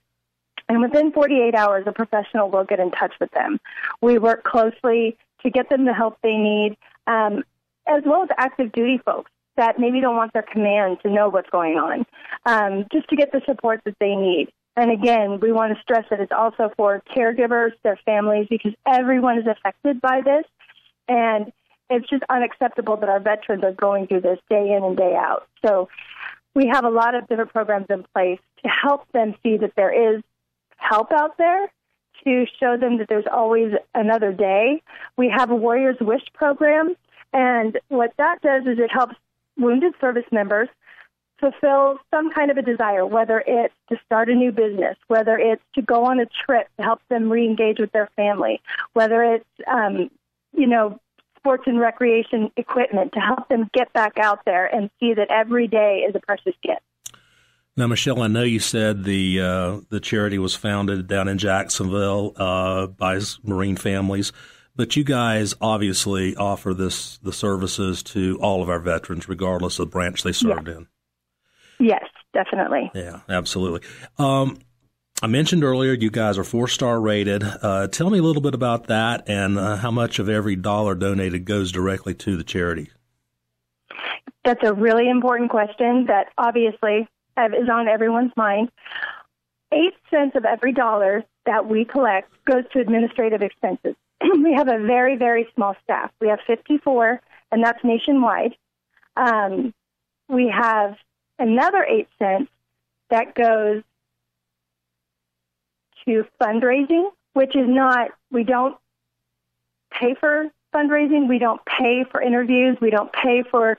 and 0.72 0.82
within 0.82 1.12
48 1.12 1.54
hours, 1.54 1.84
a 1.86 1.92
professional 1.92 2.50
will 2.50 2.64
get 2.64 2.80
in 2.80 2.92
touch 2.92 3.14
with 3.20 3.30
them. 3.32 3.60
We 4.02 4.18
work 4.18 4.46
closely 4.46 5.18
to 5.42 5.50
get 5.50 5.68
them 5.68 5.84
the 5.84 5.94
help 5.94 6.18
they 6.24 6.38
need, 6.38 6.78
um, 7.08 7.44
as 7.86 8.04
well 8.06 8.24
as 8.24 8.30
active 8.38 8.72
duty 8.72 8.98
folks 9.04 9.30
that 9.58 9.80
maybe 9.80 10.00
don't 10.00 10.16
want 10.16 10.32
their 10.32 10.46
command 10.50 11.00
to 11.04 11.10
know 11.10 11.28
what's 11.28 11.50
going 11.50 11.74
on, 11.74 12.06
um, 12.46 12.86
just 12.90 13.10
to 13.10 13.18
get 13.18 13.34
the 13.34 13.42
support 13.46 13.82
that 13.84 13.98
they 14.00 14.16
need. 14.16 14.48
And 14.78 14.92
again, 14.92 15.42
we 15.42 15.52
want 15.52 15.76
to 15.76 15.82
stress 15.82 16.06
that 16.10 16.22
it's 16.22 16.32
also 16.32 16.72
for 16.78 17.04
caregivers, 17.14 17.72
their 17.84 18.00
families, 18.06 18.48
because 18.50 18.72
everyone 18.88 19.40
is 19.40 19.48
affected 19.48 20.00
by 20.00 20.22
this. 20.24 20.46
And 21.10 21.52
it's 21.90 22.10
just 22.10 22.24
unacceptable 22.30 22.96
that 22.96 23.10
our 23.10 23.20
veterans 23.20 23.66
are 23.66 23.74
going 23.74 24.08
through 24.08 24.22
this 24.22 24.40
day 24.50 24.72
in 24.72 24.86
and 24.86 24.96
day 24.96 25.16
out. 25.18 25.50
So 25.66 25.90
we 26.56 26.68
have 26.72 26.86
a 26.86 26.90
lot 26.90 27.14
of 27.14 27.28
different 27.28 27.52
programs 27.52 27.88
in 27.90 28.06
place 28.16 28.40
to 28.64 28.70
help 28.70 29.12
them 29.12 29.36
see 29.44 29.58
that 29.58 29.74
there 29.76 30.16
is 30.16 30.24
help 30.82 31.12
out 31.12 31.38
there 31.38 31.72
to 32.24 32.46
show 32.60 32.78
them 32.78 32.98
that 32.98 33.08
there's 33.08 33.26
always 33.32 33.74
another 33.96 34.32
day. 34.32 34.82
We 35.18 35.30
have 35.30 35.50
a 35.50 35.56
Warriors 35.56 35.98
Wish 36.00 36.24
program, 36.34 36.96
and 37.34 37.80
what 37.88 38.14
that 38.18 38.42
does 38.42 38.64
is 38.64 38.78
it 38.80 38.92
helps 38.92 39.16
wounded 39.58 39.94
service 40.00 40.26
members 40.32 40.70
fulfill 41.40 41.98
some 42.12 42.32
kind 42.32 42.52
of 42.52 42.58
a 42.58 42.62
desire, 42.62 43.06
whether 43.06 43.44
it's 43.46 43.74
to 43.90 43.98
start 44.06 44.30
a 44.30 44.36
new 44.36 44.52
business, 44.52 44.96
whether 45.08 45.38
it's 45.38 45.64
to 45.74 45.82
go 45.82 46.06
on 46.06 46.20
a 46.20 46.28
trip 46.46 46.68
to 46.78 46.84
help 46.84 47.02
them 47.10 47.32
re-engage 47.32 47.80
with 47.80 47.92
their 47.92 48.10
family, 48.16 48.62
whether 48.94 49.24
it's, 49.24 49.46
um, 49.68 50.10
you 50.56 50.68
know, 50.68 51.00
sports 51.38 51.64
and 51.66 51.80
recreation 51.80 52.52
equipment 52.56 53.14
to 53.14 53.20
help 53.20 53.50
them 53.50 53.68
get 53.74 53.92
back 53.94 54.20
out 54.20 54.46
there 54.46 54.68
and 54.68 54.92
see 55.00 55.16
that 55.16 55.32
every 55.32 55.68
day 55.68 56.06
is 56.08 56.16
a 56.16 56.20
precious 56.20 56.54
gift. 56.62 56.82
Now, 57.78 57.88
Michelle, 57.88 58.22
I 58.22 58.28
know 58.28 58.44
you 58.44 58.60
said 58.60 59.06
the 59.06 59.40
uh, 59.40 59.78
the 59.90 60.02
charity 60.02 60.38
was 60.38 60.56
founded 60.56 61.08
down 61.08 61.28
in 61.28 61.38
Jacksonville 61.38 62.34
uh, 62.36 62.88
by 62.88 63.20
Marine 63.44 63.78
families, 63.78 64.34
but 64.76 64.96
you 64.98 65.06
guys 65.06 65.56
obviously 65.62 66.36
offer 66.36 66.74
this 66.74 67.18
the 67.20 67.32
services 67.32 68.04
to 68.04 68.38
all 68.42 68.62
of 68.62 68.70
our 68.70 68.80
veterans, 68.80 69.30
regardless 69.30 69.80
of 69.80 69.88
the 69.88 69.92
branch 69.92 70.24
they 70.24 70.34
served 70.34 70.68
yeah. 70.68 70.76
in. 70.76 70.88
Yes, 71.80 72.04
definitely. 72.34 72.92
Yeah, 72.94 73.22
absolutely. 73.30 73.88
Um, 74.20 74.60
I 75.24 75.28
mentioned 75.28 75.64
earlier 75.64 75.94
you 75.94 76.12
guys 76.12 76.38
are 76.38 76.44
four 76.44 76.68
star 76.68 77.00
rated. 77.00 77.44
Uh, 77.44 77.88
tell 77.88 78.10
me 78.10 78.20
a 78.20 78.24
little 78.24 78.42
bit 78.42 78.54
about 78.54 78.88
that 78.88 79.30
and 79.30 79.58
uh, 79.58 79.78
how 79.78 79.92
much 79.92 80.20
of 80.20 80.28
every 80.28 80.56
dollar 80.56 80.94
donated 80.94 81.46
goes 81.46 81.72
directly 81.72 82.16
to 82.16 82.36
the 82.36 82.44
charity. 82.44 82.90
That's 84.44 84.64
a 84.64 84.74
really 84.74 85.08
important 85.08 85.52
question 85.52 86.08
that 86.08 86.28
obviously 86.38 87.08
is 87.38 87.70
on 87.72 87.88
everyone's 87.88 88.32
mind. 88.36 88.72
Eight 89.72 89.94
cents 90.10 90.36
of 90.36 90.46
every 90.46 90.74
dollar 90.74 91.24
that 91.46 91.68
we 91.68 91.86
collect 91.86 92.32
goes 92.46 92.64
to 92.74 92.80
administrative 92.80 93.42
expenses. 93.42 93.96
we 94.22 94.54
have 94.54 94.68
a 94.68 94.80
very, 94.80 95.16
very 95.16 95.48
small 95.56 95.76
staff. 95.84 96.12
We 96.20 96.28
have 96.28 96.40
54, 96.46 97.22
and 97.52 97.64
that's 97.64 97.84
nationwide. 97.84 98.56
Um, 99.16 99.74
we 100.30 100.48
have 100.50 100.96
another 101.40 101.84
eight 101.84 102.08
cents 102.20 102.50
that 103.10 103.36
goes 103.36 103.84
to 106.06 106.26
fundraising, 106.42 107.10
which 107.34 107.56
is 107.56 107.68
not, 107.68 108.12
we 108.32 108.44
don't 108.44 108.78
pay 109.92 110.16
for 110.16 110.50
fundraising, 110.74 111.28
we 111.28 111.38
don't 111.38 111.62
pay 111.66 112.06
for 112.10 112.22
interviews, 112.22 112.78
we 112.82 112.90
don't 112.90 113.12
pay 113.12 113.44
for, 113.44 113.78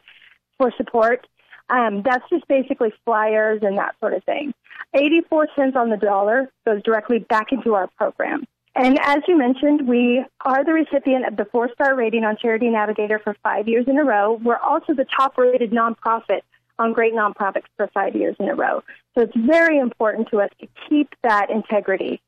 for 0.58 0.72
support. 0.76 1.26
Um, 1.72 2.02
that's 2.04 2.28
just 2.28 2.46
basically 2.48 2.92
flyers 3.06 3.60
and 3.62 3.78
that 3.78 3.94
sort 3.98 4.12
of 4.12 4.22
thing. 4.24 4.52
84 4.94 5.48
cents 5.56 5.74
on 5.74 5.88
the 5.88 5.96
dollar 5.96 6.50
goes 6.66 6.82
directly 6.82 7.20
back 7.20 7.50
into 7.50 7.74
our 7.74 7.86
program. 7.96 8.44
And 8.74 8.98
as 9.02 9.18
you 9.26 9.38
mentioned, 9.38 9.88
we 9.88 10.22
are 10.44 10.64
the 10.64 10.72
recipient 10.72 11.26
of 11.26 11.36
the 11.36 11.46
four 11.46 11.70
star 11.72 11.94
rating 11.94 12.24
on 12.24 12.36
Charity 12.36 12.68
Navigator 12.68 13.18
for 13.18 13.34
five 13.42 13.68
years 13.68 13.86
in 13.88 13.98
a 13.98 14.04
row. 14.04 14.38
We're 14.42 14.58
also 14.58 14.94
the 14.94 15.06
top 15.16 15.38
rated 15.38 15.72
nonprofit 15.72 16.40
on 16.78 16.92
Great 16.92 17.14
Nonprofits 17.14 17.64
for 17.76 17.88
five 17.88 18.14
years 18.16 18.36
in 18.38 18.48
a 18.48 18.54
row. 18.54 18.82
So 19.14 19.22
it's 19.22 19.36
very 19.36 19.78
important 19.78 20.28
to 20.30 20.40
us 20.40 20.50
to 20.60 20.68
keep 20.88 21.14
that 21.22 21.50
integrity. 21.50 22.20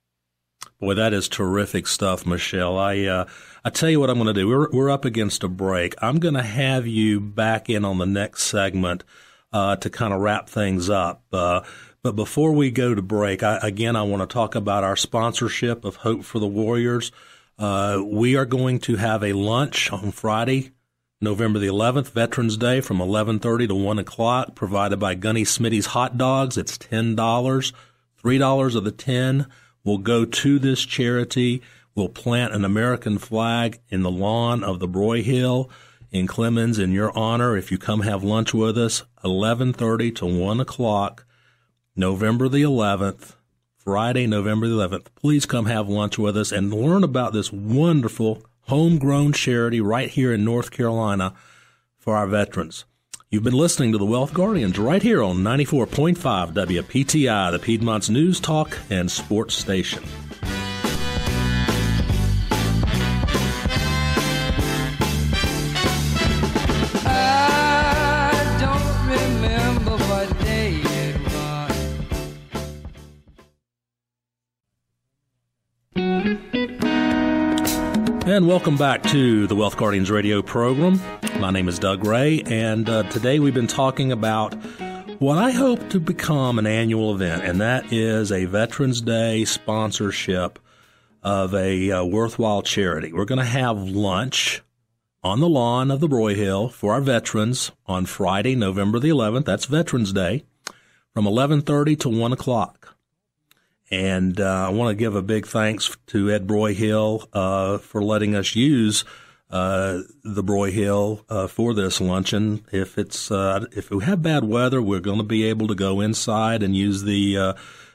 Boy, 0.81 0.95
that 0.95 1.13
is 1.13 1.29
terrific 1.29 1.87
stuff, 1.87 2.27
Michelle. 2.27 2.79
I 2.79 3.05
uh, 3.05 3.25
I 3.65 3.71
tell 3.71 3.91
you 3.91 4.01
what 4.01 4.11
I'm 4.11 4.17
going 4.17 4.27
to 4.27 4.35
do. 4.35 4.49
We're 4.49 4.71
we're 4.71 4.91
up 4.91 5.05
against 5.05 5.45
a 5.45 5.49
break. 5.49 5.95
I'm 6.03 6.19
going 6.19 6.35
to 6.35 6.43
have 6.43 6.87
you 6.87 7.21
back 7.21 7.71
in 7.71 7.85
on 7.85 7.99
the 7.99 8.07
next 8.07 8.45
segment 8.45 9.05
uh, 9.55 9.77
to 9.77 9.89
kind 9.89 10.13
of 10.13 10.21
wrap 10.21 10.51
things 10.51 10.91
up. 10.91 11.23
Uh, 11.33 11.63
but 12.03 12.17
before 12.17 12.53
we 12.53 12.71
go 12.71 12.95
to 12.95 13.01
break, 13.01 13.43
I, 13.43 13.59
again, 13.63 13.95
I 13.97 14.03
want 14.03 14.29
to 14.29 14.33
talk 14.33 14.57
about 14.57 14.85
our 14.85 14.97
sponsorship 14.97 15.85
of 15.85 15.97
Hope 15.97 16.25
for 16.25 16.41
the 16.41 16.47
Warriors. 16.47 17.13
Uh, 17.57 18.03
we 18.05 18.37
are 18.37 18.45
going 18.45 18.81
to 18.81 18.97
have 18.97 19.23
a 19.23 19.33
lunch 19.33 19.93
on 19.93 20.11
Friday, 20.11 20.73
November 21.21 21.61
the 21.61 21.69
11th, 21.69 22.11
Veterans 22.11 22.57
Day, 22.57 22.81
from 22.81 22.99
11:30 22.99 23.69
to 23.69 23.75
1 23.77 23.99
o'clock, 24.01 24.57
provided 24.57 24.99
by 24.99 25.15
Gunny 25.15 25.45
Smitty's 25.45 25.87
Hot 25.87 26.19
Dogs. 26.19 26.59
It's 26.59 26.77
ten 26.77 27.15
dollars. 27.15 27.73
Three 28.19 28.39
dollars 28.39 28.75
of 28.75 28.83
the 28.83 28.91
ten 28.91 29.47
will 29.85 29.99
go 29.99 30.25
to 30.25 30.59
this 30.59 30.85
charity. 30.85 31.63
We'll 31.95 32.09
plant 32.09 32.53
an 32.53 32.65
American 32.65 33.19
flag 33.19 33.79
in 33.89 34.03
the 34.03 34.11
lawn 34.11 34.65
of 34.65 34.81
the 34.81 34.89
Broyhill 34.89 35.71
in 36.15 36.29
Clemmons 36.29 36.79
in 36.79 36.93
your 36.93 37.15
honor. 37.19 37.57
If 37.57 37.73
you 37.73 37.77
come 37.77 38.03
have 38.03 38.23
lunch 38.23 38.55
with 38.55 38.79
us, 38.79 39.03
11:30 39.25 40.13
to 40.13 40.25
1 40.27 40.61
o'clock, 40.61 41.27
November 41.97 42.49
the 42.49 42.63
11th. 42.63 43.35
Friday, 43.77 44.27
November 44.27 44.69
the 44.69 44.75
11th. 44.75 45.09
Please 45.17 45.45
come 45.45 45.67
have 45.67 45.89
lunch 45.89 46.17
with 46.17 46.39
us 46.39 46.53
and 46.53 46.73
learn 46.73 47.05
about 47.05 47.35
this 47.35 47.53
wonderful 47.53 48.43
homegrown 48.63 49.33
charity 49.33 49.81
right 49.81 50.09
here 50.09 50.33
in 50.33 50.45
North 50.45 50.71
Carolina 50.71 51.35
for 51.99 52.17
our 52.17 52.29
veterans. 52.29 52.85
You've 53.29 53.43
been 53.43 53.53
listening 53.53 53.91
to 53.93 53.99
the 53.99 54.07
Wealth 54.07 54.33
Guardians 54.33 54.79
right 54.79 55.03
here 55.03 55.23
on 55.23 55.43
94.5 55.43 56.55
WPTI, 56.55 57.51
the 57.51 57.59
Piedmont's 57.59 58.09
news 58.09 58.39
talk 58.39 58.79
and 58.89 59.11
sports 59.11 59.57
station. 59.57 60.05
And 78.45 78.51
welcome 78.51 78.77
back 78.77 79.03
to 79.05 79.47
the 79.47 79.57
Wealth 79.57 79.79
Guardians 79.79 80.11
radio 80.11 80.43
program. 80.43 81.01
My 81.41 81.51
name 81.51 81.67
is 81.67 81.79
Doug 81.79 82.05
Ray, 82.05 82.43
and 82.43 82.87
uh, 82.91 83.05
today 83.05 83.39
we've 83.39 83.55
been 83.55 83.67
talking 83.67 84.13
about 84.13 84.53
what 85.19 85.39
I 85.39 85.51
hope 85.51 85.89
to 85.89 85.99
become 85.99 86.59
an 86.59 86.67
annual 86.67 87.15
event, 87.15 87.43
and 87.43 87.59
that 87.63 87.91
is 87.91 88.31
a 88.31 88.45
Veterans 88.45 89.01
Day 89.01 89.47
sponsorship 89.47 90.59
of 91.23 91.55
a 91.55 91.91
uh, 91.91 92.05
worthwhile 92.05 92.61
charity. 92.61 93.15
We're 93.15 93.25
going 93.25 93.39
to 93.39 93.47
have 93.47 93.79
lunch 93.79 94.63
on 95.23 95.41
the 95.41 95.49
lawn 95.49 95.91
of 95.91 96.01
the 96.01 96.09
Broyhill 96.09 96.71
for 96.71 96.93
our 96.93 97.01
veterans 97.01 97.73
on 97.87 98.05
Friday, 98.05 98.55
November 98.55 98.99
the 98.99 99.09
11th. 99.09 99.47
That's 99.47 99.65
Veterans 99.65 100.13
Day, 100.13 100.45
from 101.15 101.25
11:30 101.25 101.99
to 102.01 102.09
1 102.11 102.35
o'clock. 102.35 102.94
And 103.91 104.41
uh, 104.41 104.67
I 104.67 104.71
want 104.71 104.91
to 104.91 104.95
give 104.95 105.15
a 105.15 105.23
big 105.23 105.47
thanks 105.47 105.97
to 106.09 106.31
Ed 106.31 106.47
Broyhill 106.47 107.29
uh, 107.33 107.79
for 107.79 108.03
letting 108.03 108.35
us 108.35 108.57
use 108.57 109.05
uh, 109.51 110.01
the 110.25 110.43
Broyhill 110.43 111.25
uh, 111.29 111.47
for 111.47 111.75
this 111.75 112.01
luncheon. 112.01 112.65
If 112.73 112.99
it's 112.99 113.31
uh, 113.31 113.67
if 113.73 113.91
we 113.91 114.03
have 114.05 114.23
bad 114.23 114.45
weather, 114.45 114.81
we're 114.83 115.01
going 115.01 115.19
to 115.19 115.25
be 115.25 115.45
able 115.45 115.69
to 115.69 115.75
go 115.75 116.01
inside 116.01 116.63
and 116.63 116.75
use 116.75 117.03
the 117.03 117.37
uh, 117.39 117.53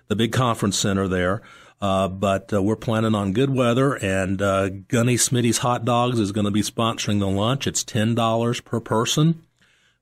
the 0.08 0.16
big 0.16 0.32
conference 0.32 0.78
center 0.78 1.08
there. 1.08 1.42
but 1.80 2.52
we're 2.52 2.76
planning 2.76 3.16
on 3.16 3.34
good 3.34 3.50
weather, 3.50 3.96
and 3.96 4.38
Gunny 4.38 5.18
Smitty's 5.18 5.58
Hot 5.60 5.84
Dogs 5.86 6.20
is 6.20 6.32
going 6.32 6.46
to 6.46 6.52
be 6.52 6.62
sponsoring 6.62 7.20
the 7.20 7.28
lunch. 7.28 7.68
It's 7.68 7.84
ten 7.84 8.16
dollars 8.16 8.62
per 8.62 8.80
person, 8.80 9.44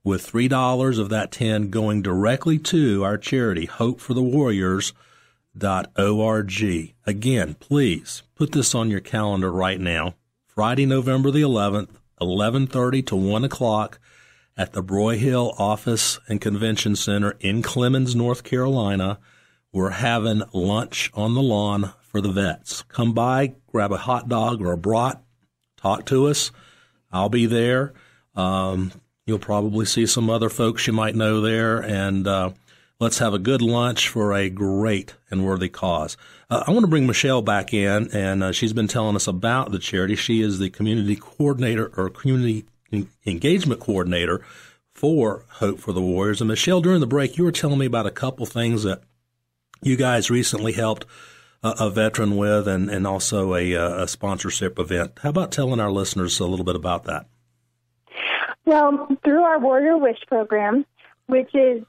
with 0.04 0.22
three 0.22 0.50
dollars 0.50 1.00
of 1.00 1.10
that 1.10 1.32
ten 1.32 1.70
going 1.70 2.02
directly 2.02 2.60
to 2.60 3.04
our 3.04 3.18
charity, 3.18 3.66
Hope 3.66 4.00
for 4.02 4.14
the 4.14 4.22
Warriors 4.22 4.94
org. 5.64 6.94
Again, 7.06 7.54
please 7.56 8.24
put 8.36 8.52
this 8.52 8.76
on 8.76 8.90
your 8.90 9.00
calendar 9.00 9.52
right 9.52 9.80
now. 9.80 10.16
Friday, 10.46 10.86
November 10.86 11.32
the 11.32 11.42
11th, 11.42 11.90
11:30 12.20 13.06
to 13.08 13.16
1 13.16 13.44
o'clock 13.44 14.00
at 14.58 14.74
the 14.74 14.84
Broyhill 14.84 15.54
Office 15.60 16.20
and 16.28 16.42
Convention 16.42 16.96
Center 16.96 17.36
in 17.40 17.62
Clemmons, 17.62 18.16
North 18.16 18.44
Carolina. 18.44 19.20
We're 19.72 19.92
having 19.92 20.42
lunch 20.54 21.12
on 21.14 21.36
the 21.36 21.42
lawn 21.42 21.94
for 22.02 22.22
the 22.22 22.32
vets. 22.32 22.84
Come 22.88 23.14
by, 23.14 23.54
grab 23.68 23.92
a 23.92 23.98
hot 23.98 24.28
dog 24.28 24.62
or 24.62 24.72
a 24.72 24.78
brat, 24.78 25.22
talk 25.76 26.06
to 26.08 26.28
us. 26.28 26.52
I'll 27.12 27.30
be 27.30 27.46
there. 27.46 27.94
Um, 28.36 28.92
you'll 29.26 29.40
probably 29.40 29.86
see 29.86 30.08
some 30.08 30.30
other 30.30 30.50
folks 30.50 30.88
you 30.88 30.94
might 30.94 31.16
know 31.16 31.42
there, 31.42 31.80
and 31.80 32.28
uh, 32.28 32.52
Let's 33.00 33.20
have 33.20 33.36
a 33.36 33.40
good 33.40 33.62
lunch 33.62 34.10
for 34.10 34.34
a 34.34 34.50
great 34.50 35.14
and 35.30 35.46
worthy 35.46 35.70
cause. 35.70 36.18
Uh, 36.50 36.64
I 36.66 36.72
want 36.72 36.82
to 36.82 36.90
bring 36.90 37.06
Michelle 37.06 37.44
back 37.44 37.72
in, 37.72 38.10
and 38.12 38.44
uh, 38.44 38.52
she's 38.52 38.74
been 38.74 38.88
telling 38.88 39.16
us 39.16 39.28
about 39.28 39.72
the 39.72 39.78
charity. 39.78 40.16
She 40.16 40.42
is 40.42 40.58
the 40.58 40.72
community 40.72 41.16
coordinator 41.16 41.92
or 41.96 42.10
community 42.10 42.66
engagement 43.26 43.82
coordinator 43.82 44.44
for 44.96 45.46
Hope 45.50 45.80
for 45.80 45.94
the 45.94 46.02
Warriors. 46.02 46.42
And 46.42 46.48
Michelle, 46.48 46.82
during 46.82 47.00
the 47.00 47.06
break, 47.06 47.38
you 47.38 47.44
were 47.44 47.52
telling 47.52 47.78
me 47.78 47.86
about 47.86 48.08
a 48.08 48.12
couple 48.12 48.48
things 48.48 48.82
that 48.82 49.04
you 49.84 49.96
guys 49.96 50.32
recently 50.32 50.72
helped 50.72 51.06
a, 51.62 51.76
a 51.82 51.90
veteran 51.92 52.36
with, 52.36 52.68
and, 52.68 52.90
and 52.90 53.06
also 53.06 53.54
a, 53.54 53.74
a 53.74 54.08
sponsorship 54.08 54.80
event. 54.80 55.20
How 55.22 55.30
about 55.30 55.52
telling 55.52 55.80
our 55.80 55.92
listeners 55.92 56.40
a 56.40 56.48
little 56.48 56.66
bit 56.66 56.76
about 56.76 57.04
that? 57.04 57.28
Well, 58.66 59.08
through 59.24 59.44
our 59.44 59.60
Warrior 59.60 59.98
Wish 59.98 60.20
program, 60.28 60.84
which 61.28 61.54
is 61.54 61.84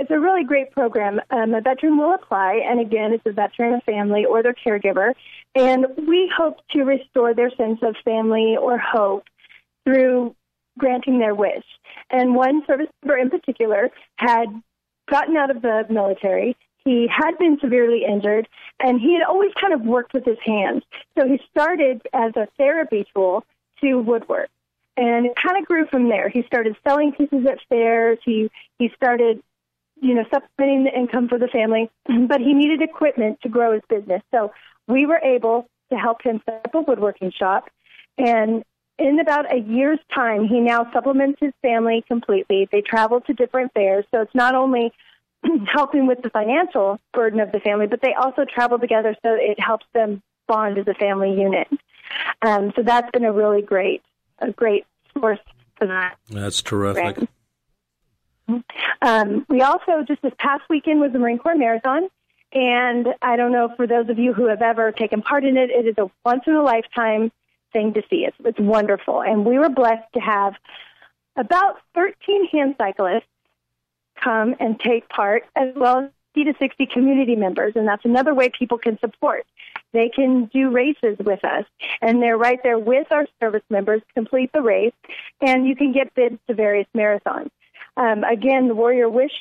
it's 0.00 0.10
a 0.10 0.18
really 0.18 0.44
great 0.44 0.70
program. 0.72 1.20
Um, 1.30 1.52
a 1.52 1.60
veteran 1.60 1.98
will 1.98 2.14
apply, 2.14 2.62
and 2.66 2.80
again, 2.80 3.12
it's 3.12 3.26
a 3.26 3.32
veteran, 3.32 3.74
a 3.74 3.80
family, 3.82 4.24
or 4.24 4.42
their 4.42 4.54
caregiver, 4.54 5.12
and 5.54 5.86
we 6.08 6.32
hope 6.34 6.56
to 6.70 6.84
restore 6.84 7.34
their 7.34 7.50
sense 7.50 7.80
of 7.82 7.94
family 8.02 8.56
or 8.56 8.78
hope 8.78 9.24
through 9.84 10.34
granting 10.78 11.18
their 11.18 11.34
wish. 11.34 11.64
And 12.08 12.34
one 12.34 12.62
service 12.66 12.88
member 13.02 13.18
in 13.18 13.28
particular 13.28 13.90
had 14.16 14.46
gotten 15.10 15.36
out 15.36 15.50
of 15.54 15.60
the 15.60 15.84
military. 15.90 16.56
He 16.82 17.06
had 17.06 17.36
been 17.38 17.58
severely 17.60 18.04
injured, 18.04 18.48
and 18.82 18.98
he 18.98 19.12
had 19.12 19.22
always 19.22 19.52
kind 19.60 19.74
of 19.74 19.82
worked 19.82 20.14
with 20.14 20.24
his 20.24 20.38
hands. 20.42 20.82
So 21.18 21.26
he 21.26 21.38
started 21.50 22.00
as 22.14 22.32
a 22.36 22.48
therapy 22.56 23.06
tool 23.14 23.44
to 23.82 23.96
woodwork 23.96 24.48
and 24.96 25.24
it 25.24 25.32
kind 25.34 25.56
of 25.56 25.66
grew 25.66 25.86
from 25.86 26.10
there. 26.10 26.28
He 26.28 26.42
started 26.42 26.76
selling 26.86 27.12
pieces 27.12 27.46
at 27.46 27.58
fairs. 27.70 28.18
He 28.24 28.50
he 28.78 28.90
started 28.94 29.42
you 30.00 30.14
know, 30.14 30.24
supplementing 30.32 30.84
the 30.84 30.98
income 30.98 31.28
for 31.28 31.38
the 31.38 31.48
family, 31.48 31.90
but 32.26 32.40
he 32.40 32.54
needed 32.54 32.82
equipment 32.82 33.38
to 33.42 33.48
grow 33.48 33.72
his 33.72 33.82
business. 33.88 34.22
So 34.32 34.52
we 34.88 35.06
were 35.06 35.18
able 35.18 35.68
to 35.90 35.98
help 35.98 36.22
him 36.22 36.40
set 36.46 36.62
up 36.64 36.74
a 36.74 36.80
woodworking 36.80 37.32
shop. 37.36 37.68
And 38.18 38.64
in 38.98 39.18
about 39.18 39.52
a 39.52 39.58
year's 39.58 39.98
time, 40.14 40.46
he 40.46 40.60
now 40.60 40.90
supplements 40.92 41.38
his 41.40 41.52
family 41.62 42.04
completely. 42.06 42.68
They 42.70 42.82
travel 42.82 43.20
to 43.22 43.32
different 43.32 43.72
fairs. 43.72 44.04
So 44.14 44.22
it's 44.22 44.34
not 44.34 44.54
only 44.54 44.92
helping 45.72 46.06
with 46.06 46.22
the 46.22 46.30
financial 46.30 46.98
burden 47.12 47.40
of 47.40 47.52
the 47.52 47.60
family, 47.60 47.86
but 47.86 48.02
they 48.02 48.14
also 48.14 48.44
travel 48.44 48.78
together 48.78 49.16
so 49.22 49.34
it 49.34 49.58
helps 49.58 49.86
them 49.94 50.22
bond 50.46 50.78
as 50.78 50.86
a 50.88 50.94
family 50.94 51.32
unit. 51.32 51.68
Um, 52.42 52.72
so 52.74 52.82
that's 52.82 53.10
been 53.12 53.24
a 53.24 53.32
really 53.32 53.62
great, 53.62 54.02
a 54.38 54.50
great 54.50 54.84
source 55.14 55.38
for 55.76 55.86
that. 55.86 56.16
That's 56.28 56.62
terrific. 56.62 57.28
Um, 59.02 59.46
we 59.48 59.62
also 59.62 60.02
just 60.06 60.22
this 60.22 60.32
past 60.38 60.62
weekend 60.68 61.00
was 61.00 61.12
the 61.12 61.18
Marine 61.18 61.38
Corps 61.38 61.56
Marathon, 61.56 62.08
and 62.52 63.08
I 63.22 63.36
don't 63.36 63.52
know 63.52 63.72
for 63.76 63.86
those 63.86 64.08
of 64.08 64.18
you 64.18 64.32
who 64.32 64.46
have 64.46 64.62
ever 64.62 64.92
taken 64.92 65.22
part 65.22 65.44
in 65.44 65.56
it, 65.56 65.70
it 65.70 65.86
is 65.86 65.94
a 65.98 66.10
once 66.24 66.42
in 66.46 66.54
a 66.54 66.62
lifetime 66.62 67.30
thing 67.72 67.94
to 67.94 68.02
see. 68.10 68.24
It's, 68.26 68.36
it's 68.44 68.58
wonderful, 68.58 69.22
and 69.22 69.44
we 69.44 69.58
were 69.58 69.68
blessed 69.68 70.12
to 70.14 70.20
have 70.20 70.54
about 71.36 71.78
13 71.94 72.48
hand 72.48 72.74
cyclists 72.78 73.24
come 74.22 74.54
and 74.60 74.78
take 74.78 75.08
part, 75.08 75.44
as 75.56 75.74
well 75.74 76.00
as 76.00 76.10
50 76.34 76.52
to 76.52 76.58
60 76.58 76.86
community 76.86 77.36
members, 77.36 77.74
and 77.76 77.86
that's 77.86 78.04
another 78.04 78.34
way 78.34 78.50
people 78.50 78.78
can 78.78 78.98
support. 78.98 79.46
They 79.92 80.08
can 80.08 80.46
do 80.46 80.70
races 80.70 81.16
with 81.18 81.44
us, 81.44 81.64
and 82.00 82.22
they're 82.22 82.36
right 82.36 82.60
there 82.62 82.78
with 82.78 83.10
our 83.10 83.26
service 83.40 83.62
members, 83.70 84.02
complete 84.14 84.52
the 84.52 84.62
race, 84.62 84.92
and 85.40 85.66
you 85.66 85.74
can 85.74 85.92
get 85.92 86.14
bids 86.14 86.38
to 86.46 86.54
various 86.54 86.86
marathons. 86.96 87.50
Um, 87.96 88.24
again, 88.24 88.68
the 88.68 88.74
Warrior 88.74 89.08
Wish 89.08 89.32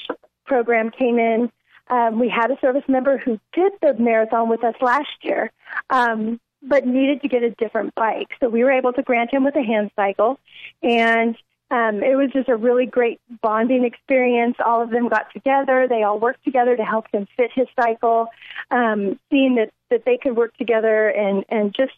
program 0.45 0.91
came 0.91 1.19
in. 1.19 1.51
Um, 1.89 2.19
we 2.19 2.29
had 2.29 2.51
a 2.51 2.59
service 2.59 2.83
member 2.87 3.17
who 3.17 3.39
did 3.53 3.73
the 3.81 3.95
marathon 3.95 4.49
with 4.49 4.63
us 4.63 4.75
last 4.81 5.09
year, 5.23 5.51
um, 5.89 6.39
but 6.61 6.85
needed 6.85 7.21
to 7.21 7.27
get 7.27 7.41
a 7.41 7.51
different 7.51 7.95
bike. 7.95 8.27
So 8.39 8.49
we 8.49 8.63
were 8.63 8.71
able 8.71 8.93
to 8.93 9.01
grant 9.01 9.33
him 9.33 9.43
with 9.43 9.55
a 9.55 9.63
hand 9.63 9.91
cycle, 9.95 10.39
and 10.83 11.35
um, 11.71 12.01
it 12.01 12.15
was 12.15 12.31
just 12.33 12.49
a 12.49 12.55
really 12.55 12.85
great 12.85 13.19
bonding 13.41 13.85
experience. 13.85 14.55
All 14.63 14.81
of 14.81 14.89
them 14.89 15.07
got 15.07 15.31
together. 15.31 15.87
They 15.87 16.03
all 16.03 16.19
worked 16.19 16.43
together 16.43 16.75
to 16.75 16.83
help 16.83 17.05
him 17.13 17.27
fit 17.37 17.51
his 17.53 17.67
cycle. 17.79 18.27
Um, 18.71 19.19
seeing 19.29 19.55
that, 19.55 19.71
that 19.91 20.03
they 20.05 20.17
could 20.17 20.35
work 20.35 20.55
together 20.57 21.09
and, 21.09 21.45
and 21.49 21.73
just 21.75 21.93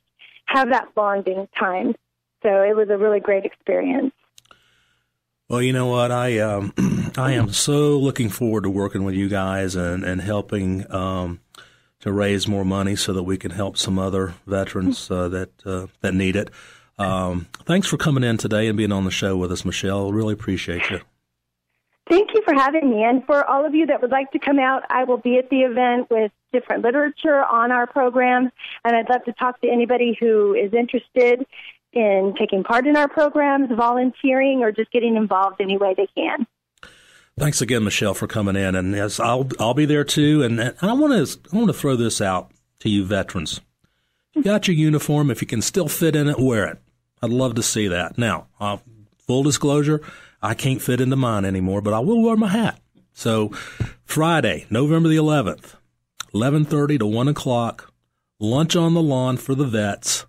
have 0.45 0.69
that 0.71 0.93
bonding 0.93 1.47
time. 1.57 1.95
So 2.43 2.49
it 2.63 2.75
was 2.75 2.89
a 2.89 2.97
really 2.97 3.21
great 3.21 3.45
experience. 3.45 4.13
Well, 5.51 5.61
you 5.61 5.73
know 5.73 5.87
what? 5.87 6.13
I 6.13 6.39
um, 6.39 6.71
I 7.17 7.33
am 7.33 7.51
so 7.51 7.97
looking 7.97 8.29
forward 8.29 8.63
to 8.63 8.69
working 8.69 9.03
with 9.03 9.15
you 9.15 9.27
guys 9.27 9.75
and 9.75 10.05
and 10.05 10.21
helping 10.21 10.89
um, 10.89 11.41
to 11.99 12.13
raise 12.13 12.47
more 12.47 12.63
money 12.63 12.95
so 12.95 13.11
that 13.11 13.23
we 13.23 13.35
can 13.35 13.51
help 13.51 13.77
some 13.77 13.99
other 13.99 14.33
veterans 14.47 15.11
uh, 15.11 15.27
that 15.27 15.49
uh, 15.65 15.87
that 15.99 16.13
need 16.13 16.37
it. 16.37 16.51
Um, 16.97 17.47
thanks 17.65 17.85
for 17.85 17.97
coming 17.97 18.23
in 18.23 18.37
today 18.37 18.67
and 18.67 18.77
being 18.77 18.93
on 18.93 19.03
the 19.03 19.11
show 19.11 19.35
with 19.35 19.51
us, 19.51 19.65
Michelle. 19.65 20.13
Really 20.13 20.31
appreciate 20.31 20.89
you. 20.89 21.01
Thank 22.07 22.33
you 22.33 22.41
for 22.45 22.53
having 22.53 22.89
me. 22.89 23.03
And 23.03 23.25
for 23.25 23.43
all 23.43 23.65
of 23.65 23.75
you 23.75 23.85
that 23.87 24.01
would 24.01 24.11
like 24.11 24.31
to 24.31 24.39
come 24.39 24.57
out, 24.57 24.83
I 24.89 25.03
will 25.03 25.17
be 25.17 25.37
at 25.37 25.49
the 25.49 25.63
event 25.63 26.09
with 26.09 26.31
different 26.53 26.83
literature 26.83 27.43
on 27.43 27.73
our 27.73 27.87
program. 27.87 28.53
And 28.85 28.95
I'd 28.95 29.09
love 29.09 29.25
to 29.25 29.33
talk 29.33 29.59
to 29.61 29.69
anybody 29.69 30.17
who 30.17 30.53
is 30.53 30.73
interested 30.73 31.45
in 31.93 32.33
taking 32.39 32.63
part 32.63 32.87
in 32.87 32.95
our 32.95 33.07
programs, 33.07 33.69
volunteering, 33.75 34.61
or 34.61 34.71
just 34.71 34.91
getting 34.91 35.15
involved 35.15 35.59
any 35.59 35.77
way 35.77 35.93
they 35.95 36.07
can. 36.15 36.47
Thanks 37.37 37.61
again, 37.61 37.83
Michelle, 37.83 38.13
for 38.13 38.27
coming 38.27 38.55
in, 38.55 38.75
and 38.75 38.93
yes, 38.93 39.19
I'll 39.19 39.49
I'll 39.59 39.73
be 39.73 39.85
there 39.85 40.03
too. 40.03 40.43
And, 40.43 40.61
I 40.61 40.93
want 40.93 41.27
to 41.27 41.39
I 41.51 41.55
want 41.55 41.67
to 41.67 41.73
throw 41.73 41.95
this 41.95 42.21
out 42.21 42.51
to 42.79 42.89
you, 42.89 43.05
veterans. 43.05 43.61
You 44.33 44.43
got 44.43 44.67
your 44.67 44.75
uniform. 44.75 45.31
If 45.31 45.41
you 45.41 45.47
can 45.47 45.61
still 45.61 45.87
fit 45.87 46.15
in 46.15 46.27
it, 46.27 46.39
wear 46.39 46.65
it. 46.67 46.81
I'd 47.21 47.29
love 47.29 47.55
to 47.55 47.63
see 47.63 47.87
that. 47.87 48.17
Now, 48.17 48.47
uh, 48.59 48.77
full 49.17 49.43
disclosure, 49.43 50.01
I 50.41 50.53
can't 50.53 50.81
fit 50.81 51.01
into 51.01 51.15
mine 51.15 51.45
anymore, 51.45 51.81
but 51.81 51.93
I 51.93 51.99
will 51.99 52.21
wear 52.21 52.35
my 52.35 52.49
hat. 52.49 52.79
So, 53.13 53.49
Friday, 54.05 54.65
November 54.69 55.09
the 55.09 55.17
11th, 55.17 55.75
11:30 56.33 56.99
to 56.99 57.05
1 57.05 57.27
o'clock, 57.27 57.93
lunch 58.39 58.75
on 58.75 58.93
the 58.93 59.01
lawn 59.01 59.37
for 59.37 59.55
the 59.55 59.65
vets. 59.65 60.25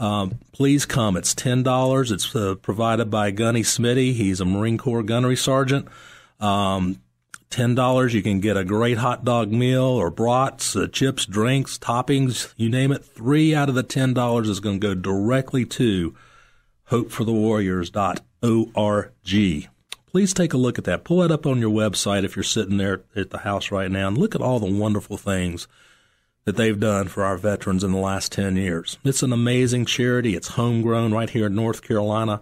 Um, 0.00 0.40
please 0.52 0.86
come. 0.86 1.16
It's 1.16 1.34
ten 1.34 1.62
dollars. 1.62 2.10
It's 2.10 2.34
uh, 2.34 2.56
provided 2.56 3.10
by 3.10 3.30
Gunny 3.30 3.62
Smitty. 3.62 4.14
He's 4.14 4.40
a 4.40 4.46
Marine 4.46 4.78
Corps 4.78 5.02
gunnery 5.02 5.36
sergeant. 5.36 5.88
Um, 6.40 7.02
ten 7.50 7.74
dollars. 7.74 8.14
You 8.14 8.22
can 8.22 8.40
get 8.40 8.56
a 8.56 8.64
great 8.64 8.96
hot 8.96 9.26
dog 9.26 9.52
meal 9.52 9.84
or 9.84 10.10
brats, 10.10 10.74
uh, 10.74 10.86
chips, 10.86 11.26
drinks, 11.26 11.76
toppings, 11.78 12.54
you 12.56 12.70
name 12.70 12.92
it. 12.92 13.04
Three 13.04 13.54
out 13.54 13.68
of 13.68 13.74
the 13.74 13.82
ten 13.82 14.14
dollars 14.14 14.48
is 14.48 14.58
going 14.58 14.80
to 14.80 14.86
go 14.86 14.94
directly 14.94 15.66
to 15.66 16.16
hopeforthewarriors.org. 16.90 19.68
Please 20.06 20.32
take 20.34 20.54
a 20.54 20.56
look 20.56 20.78
at 20.78 20.84
that. 20.84 21.04
Pull 21.04 21.22
it 21.22 21.30
up 21.30 21.46
on 21.46 21.60
your 21.60 21.70
website 21.70 22.24
if 22.24 22.34
you're 22.34 22.42
sitting 22.42 22.78
there 22.78 23.02
at 23.14 23.30
the 23.30 23.38
house 23.38 23.70
right 23.70 23.90
now 23.90 24.08
and 24.08 24.16
look 24.16 24.34
at 24.34 24.40
all 24.40 24.58
the 24.58 24.64
wonderful 24.66 25.18
things 25.18 25.68
that 26.50 26.56
they've 26.56 26.80
done 26.80 27.06
for 27.06 27.22
our 27.22 27.36
veterans 27.36 27.84
in 27.84 27.92
the 27.92 27.98
last 27.98 28.32
10 28.32 28.56
years. 28.56 28.98
It's 29.04 29.22
an 29.22 29.32
amazing 29.32 29.84
charity. 29.84 30.34
It's 30.34 30.48
homegrown 30.48 31.12
right 31.12 31.30
here 31.30 31.46
in 31.46 31.54
North 31.54 31.80
Carolina. 31.80 32.40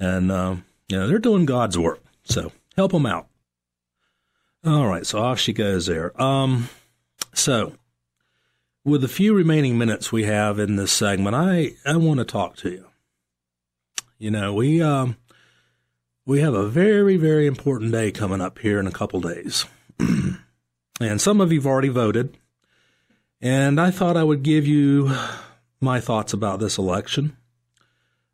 And, 0.00 0.32
uh, 0.32 0.56
you 0.88 0.98
know, 0.98 1.06
they're 1.06 1.20
doing 1.20 1.46
God's 1.46 1.78
work. 1.78 2.02
So 2.24 2.50
help 2.74 2.90
them 2.90 3.06
out. 3.06 3.28
All 4.64 4.88
right. 4.88 5.06
So 5.06 5.20
off 5.20 5.38
she 5.38 5.52
goes 5.52 5.86
there. 5.86 6.20
Um, 6.20 6.68
so 7.34 7.74
with 8.84 9.02
the 9.02 9.08
few 9.08 9.32
remaining 9.32 9.78
minutes 9.78 10.10
we 10.10 10.24
have 10.24 10.58
in 10.58 10.74
this 10.74 10.90
segment, 10.90 11.36
I, 11.36 11.74
I 11.84 11.96
want 11.98 12.18
to 12.18 12.24
talk 12.24 12.56
to 12.56 12.70
you. 12.70 12.86
You 14.18 14.32
know, 14.32 14.54
we, 14.54 14.82
um, 14.82 15.18
we 16.24 16.40
have 16.40 16.54
a 16.54 16.66
very, 16.66 17.16
very 17.16 17.46
important 17.46 17.92
day 17.92 18.10
coming 18.10 18.40
up 18.40 18.58
here 18.58 18.80
in 18.80 18.88
a 18.88 18.92
couple 18.92 19.20
days. 19.20 19.66
and 20.00 21.20
some 21.20 21.40
of 21.40 21.52
you've 21.52 21.66
already 21.66 21.90
voted. 21.90 22.36
And 23.40 23.80
I 23.80 23.90
thought 23.90 24.16
I 24.16 24.24
would 24.24 24.42
give 24.42 24.66
you 24.66 25.14
my 25.80 26.00
thoughts 26.00 26.32
about 26.32 26.58
this 26.58 26.78
election. 26.78 27.36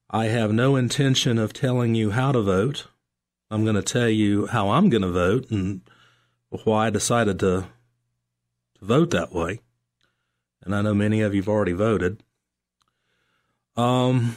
I 0.09 0.27
have 0.27 0.53
no 0.53 0.77
intention 0.77 1.39
of 1.39 1.53
telling 1.53 1.95
you 1.95 2.11
how 2.11 2.33
to 2.33 2.43
vote. 2.43 2.87
I'm 3.51 3.65
going 3.65 3.77
to 3.77 3.83
tell 3.83 4.09
you 4.09 4.47
how 4.47 4.71
I'm 4.71 4.91
going 4.91 5.03
to 5.03 5.11
vote 5.11 5.51
and 5.51 5.81
why 6.65 6.87
I 6.87 6.91
decided 6.91 7.41
to, 7.41 7.67
to 8.79 8.85
vote 8.85 9.11
that 9.11 9.33
way. 9.33 9.61
And 10.63 10.75
I 10.75 10.83
know 10.83 10.95
many 10.95 11.21
of 11.23 11.35
you've 11.35 11.49
already 11.49 11.73
voted. 11.73 12.23
Um, 13.77 14.37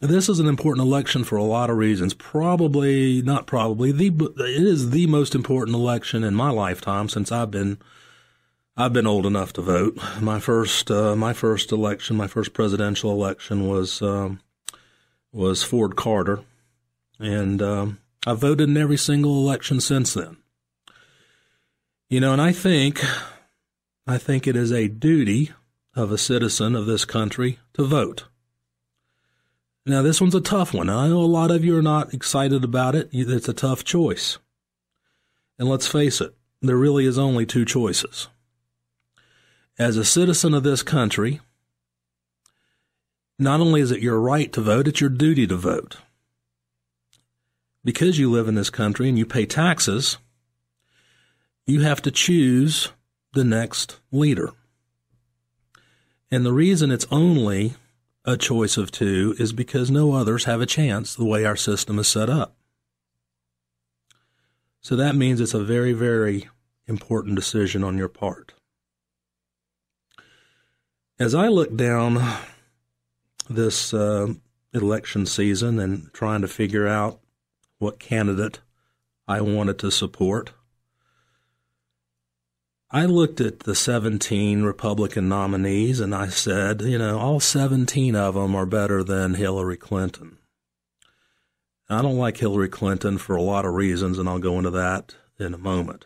this 0.00 0.28
is 0.28 0.38
an 0.38 0.46
important 0.46 0.86
election 0.86 1.24
for 1.24 1.36
a 1.36 1.42
lot 1.42 1.70
of 1.70 1.76
reasons. 1.76 2.14
Probably, 2.14 3.20
not 3.22 3.46
probably, 3.46 3.90
the 3.90 4.08
it 4.38 4.62
is 4.62 4.90
the 4.90 5.06
most 5.08 5.34
important 5.34 5.74
election 5.74 6.22
in 6.22 6.34
my 6.34 6.50
lifetime 6.50 7.08
since 7.08 7.32
I've 7.32 7.50
been 7.50 7.78
I've 8.80 8.92
been 8.92 9.08
old 9.08 9.26
enough 9.26 9.52
to 9.54 9.60
vote. 9.60 9.98
My 10.20 10.38
first, 10.38 10.88
uh, 10.88 11.16
my 11.16 11.32
first 11.32 11.72
election, 11.72 12.16
my 12.16 12.28
first 12.28 12.52
presidential 12.52 13.10
election 13.10 13.66
was 13.66 14.00
um, 14.00 14.38
was 15.32 15.64
Ford 15.64 15.96
Carter, 15.96 16.42
and 17.18 17.60
um, 17.60 17.98
I've 18.24 18.38
voted 18.38 18.68
in 18.68 18.76
every 18.76 18.96
single 18.96 19.32
election 19.32 19.80
since 19.80 20.14
then. 20.14 20.36
You 22.08 22.20
know, 22.20 22.32
and 22.32 22.40
I 22.40 22.52
think, 22.52 23.04
I 24.06 24.16
think 24.16 24.46
it 24.46 24.54
is 24.54 24.70
a 24.70 24.86
duty 24.86 25.50
of 25.96 26.12
a 26.12 26.16
citizen 26.16 26.76
of 26.76 26.86
this 26.86 27.04
country 27.04 27.58
to 27.72 27.82
vote. 27.82 28.26
Now, 29.86 30.02
this 30.02 30.20
one's 30.20 30.36
a 30.36 30.40
tough 30.40 30.72
one. 30.72 30.88
I 30.88 31.08
know 31.08 31.18
a 31.18 31.24
lot 31.24 31.50
of 31.50 31.64
you 31.64 31.76
are 31.76 31.82
not 31.82 32.14
excited 32.14 32.62
about 32.62 32.94
it. 32.94 33.08
It's 33.10 33.48
a 33.48 33.52
tough 33.52 33.82
choice. 33.82 34.38
And 35.58 35.68
let's 35.68 35.88
face 35.88 36.20
it, 36.20 36.32
there 36.62 36.76
really 36.76 37.06
is 37.06 37.18
only 37.18 37.44
two 37.44 37.64
choices 37.64 38.28
as 39.78 39.96
a 39.96 40.04
citizen 40.04 40.54
of 40.54 40.64
this 40.64 40.82
country, 40.82 41.40
not 43.38 43.60
only 43.60 43.80
is 43.80 43.92
it 43.92 44.00
your 44.00 44.20
right 44.20 44.52
to 44.52 44.60
vote, 44.60 44.88
it's 44.88 45.00
your 45.00 45.10
duty 45.10 45.46
to 45.46 45.56
vote. 45.56 45.98
Because 47.84 48.18
you 48.18 48.30
live 48.30 48.48
in 48.48 48.56
this 48.56 48.70
country 48.70 49.08
and 49.08 49.16
you 49.16 49.24
pay 49.24 49.46
taxes, 49.46 50.18
you 51.66 51.82
have 51.82 52.02
to 52.02 52.10
choose 52.10 52.90
the 53.34 53.44
next 53.44 54.00
leader. 54.10 54.50
And 56.30 56.44
the 56.44 56.52
reason 56.52 56.90
it's 56.90 57.06
only 57.10 57.74
a 58.24 58.36
choice 58.36 58.76
of 58.76 58.90
two 58.90 59.34
is 59.38 59.52
because 59.52 59.90
no 59.90 60.12
others 60.12 60.44
have 60.44 60.60
a 60.60 60.66
chance 60.66 61.14
the 61.14 61.24
way 61.24 61.44
our 61.44 61.56
system 61.56 61.98
is 61.98 62.08
set 62.08 62.28
up. 62.28 62.56
So 64.80 64.96
that 64.96 65.14
means 65.14 65.40
it's 65.40 65.54
a 65.54 65.62
very, 65.62 65.92
very 65.92 66.48
important 66.86 67.36
decision 67.36 67.84
on 67.84 67.96
your 67.96 68.08
part. 68.08 68.54
As 71.18 71.34
I 71.34 71.48
look 71.48 71.76
down 71.76 72.22
this 73.50 73.92
uh, 73.94 74.34
election 74.72 75.26
season 75.26 75.78
and 75.78 76.12
trying 76.12 76.42
to 76.42 76.48
figure 76.48 76.86
out 76.86 77.20
what 77.78 77.98
candidate 77.98 78.60
I 79.26 79.40
wanted 79.40 79.78
to 79.80 79.90
support. 79.90 80.52
I 82.90 83.04
looked 83.04 83.40
at 83.40 83.60
the 83.60 83.74
17 83.74 84.62
Republican 84.62 85.28
nominees 85.28 86.00
and 86.00 86.14
I 86.14 86.28
said, 86.28 86.80
you 86.82 86.98
know, 86.98 87.18
all 87.18 87.40
17 87.40 88.16
of 88.16 88.34
them 88.34 88.54
are 88.54 88.66
better 88.66 89.04
than 89.04 89.34
Hillary 89.34 89.76
Clinton. 89.76 90.38
I 91.90 92.02
don't 92.02 92.16
like 92.16 92.38
Hillary 92.38 92.68
Clinton 92.68 93.18
for 93.18 93.34
a 93.34 93.42
lot 93.42 93.64
of 93.64 93.72
reasons, 93.72 94.18
and 94.18 94.28
I'll 94.28 94.38
go 94.38 94.58
into 94.58 94.70
that 94.70 95.14
in 95.38 95.54
a 95.54 95.58
moment. 95.58 96.04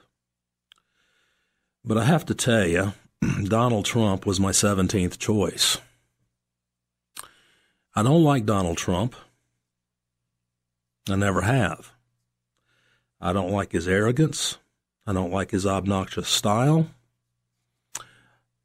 But 1.84 1.98
I 1.98 2.04
have 2.04 2.24
to 2.26 2.34
tell 2.34 2.66
you, 2.66 2.92
Donald 3.44 3.84
Trump 3.84 4.26
was 4.26 4.40
my 4.40 4.50
17th 4.50 5.18
choice. 5.18 5.78
I 7.94 8.02
don't 8.02 8.24
like 8.24 8.46
Donald 8.46 8.78
Trump. 8.78 9.14
I 11.08 11.16
never 11.16 11.42
have. 11.42 11.92
I 13.20 13.32
don't 13.32 13.50
like 13.50 13.72
his 13.72 13.86
arrogance. 13.86 14.58
I 15.06 15.12
don't 15.12 15.32
like 15.32 15.50
his 15.50 15.66
obnoxious 15.66 16.28
style. 16.28 16.88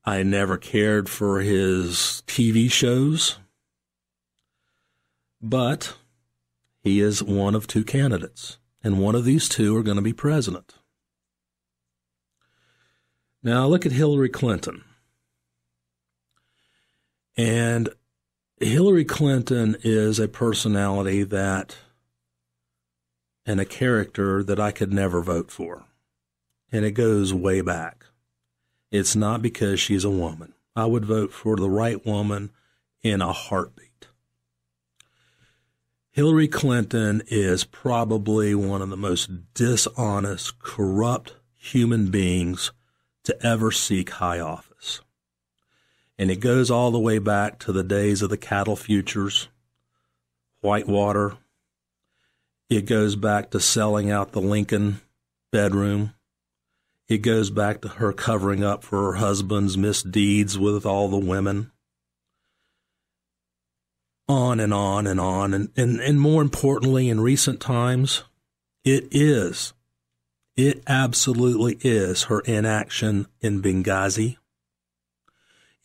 I 0.06 0.24
never 0.24 0.58
cared 0.58 1.10
for 1.10 1.42
his 1.42 2.24
TV 2.26 2.72
shows. 2.72 3.38
But 5.42 5.96
he 6.80 7.00
is 7.00 7.22
one 7.22 7.54
of 7.54 7.68
two 7.68 7.84
candidates, 7.84 8.58
and 8.84 9.00
one 9.00 9.14
of 9.14 9.26
these 9.26 9.50
two 9.50 9.76
are 9.76 9.84
going 9.84 9.98
to 9.98 10.02
be 10.02 10.14
president. 10.14 10.77
Now, 13.44 13.68
look 13.68 13.86
at 13.86 13.92
Hillary 13.92 14.30
Clinton. 14.30 14.84
And 17.38 17.90
Hillary 18.60 19.06
Clinton 19.06 19.78
is 19.84 20.20
a 20.20 20.28
personality 20.28 21.24
that 21.24 21.78
and 23.46 23.62
a 23.62 23.66
character 23.66 24.44
that 24.44 24.60
I 24.60 24.72
could 24.72 24.92
never 24.92 25.22
vote 25.22 25.52
for. 25.52 25.86
And 26.72 26.84
it 26.84 26.92
goes 26.92 27.34
way 27.34 27.62
back. 27.62 28.06
It's 28.92 29.16
not 29.16 29.42
because 29.42 29.80
she's 29.80 30.04
a 30.04 30.10
woman. 30.10 30.54
I 30.76 30.86
would 30.86 31.06
vote 31.06 31.32
for 31.32 31.56
the 31.56 31.70
right 31.70 32.04
woman 32.06 32.52
in 33.04 33.22
a 33.22 33.32
heartbeat. 33.32 34.08
Hillary 36.12 36.48
Clinton 36.48 37.22
is 37.28 37.64
probably 37.64 38.56
one 38.56 38.82
of 38.82 38.90
the 38.90 38.98
most 38.98 39.54
dishonest, 39.54 40.60
corrupt 40.60 41.36
human 41.56 42.10
beings 42.10 42.72
to 43.28 43.46
ever 43.46 43.72
seek 43.72 44.10
high 44.10 44.40
office. 44.40 45.02
And 46.18 46.30
it 46.32 46.42
goes 46.42 46.70
all 46.72 46.92
the 46.92 47.00
way 47.00 47.20
back 47.20 47.60
to 47.60 47.72
the 47.72 47.84
days 47.84 48.22
of 48.22 48.30
the 48.30 48.38
cattle 48.38 48.76
futures, 48.76 49.48
Whitewater, 50.62 51.38
it 52.70 52.86
goes 52.86 53.16
back 53.16 53.52
to 53.52 53.60
selling 53.60 54.12
out 54.12 54.34
the 54.34 54.42
Lincoln 54.42 55.00
bedroom. 55.52 56.14
It 57.08 57.20
goes 57.20 57.50
back 57.50 57.82
to 57.82 57.88
her 57.88 58.12
covering 58.12 58.64
up 58.64 58.84
for 58.84 59.06
her 59.06 59.20
husband's 59.20 59.78
misdeeds 59.78 60.60
with 60.60 60.86
all 60.86 61.08
the 61.08 61.18
women. 61.18 61.72
On 64.28 64.60
and 64.60 64.74
on 64.74 65.08
and 65.08 65.20
on. 65.22 65.54
And, 65.54 65.70
and, 65.78 66.02
and 66.02 66.20
more 66.20 66.42
importantly, 66.42 67.08
in 67.08 67.22
recent 67.22 67.62
times, 67.62 68.24
it 68.84 69.08
is, 69.12 69.74
it 70.58 70.84
absolutely 70.88 71.78
is 71.82 72.24
her 72.24 72.40
inaction 72.42 73.28
in 73.40 73.62
Benghazi. 73.62 74.38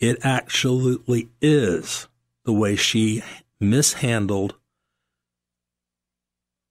It 0.00 0.18
absolutely 0.24 1.28
is 1.40 2.08
the 2.44 2.54
way 2.54 2.74
she 2.74 3.22
mishandled 3.61 4.56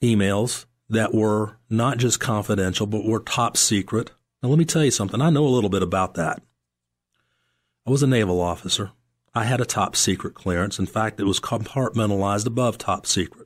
emails 0.01 0.65
that 0.89 1.13
were 1.13 1.57
not 1.69 1.99
just 1.99 2.19
confidential, 2.19 2.87
but 2.87 3.05
were 3.05 3.21
top 3.21 3.55
secret. 3.55 4.11
Now, 4.41 4.49
let 4.49 4.57
me 4.57 4.65
tell 4.65 4.83
you 4.83 4.91
something. 4.91 5.21
I 5.21 5.29
know 5.29 5.45
a 5.45 5.47
little 5.47 5.69
bit 5.69 5.83
about 5.83 6.15
that. 6.15 6.41
I 7.85 7.91
was 7.91 8.03
a 8.03 8.07
naval 8.07 8.41
officer. 8.41 8.91
I 9.33 9.45
had 9.45 9.61
a 9.61 9.65
top 9.65 9.95
secret 9.95 10.33
clearance. 10.33 10.79
In 10.79 10.87
fact, 10.87 11.19
it 11.19 11.25
was 11.25 11.39
compartmentalized 11.39 12.47
above 12.47 12.77
top 12.77 13.05
secret. 13.05 13.40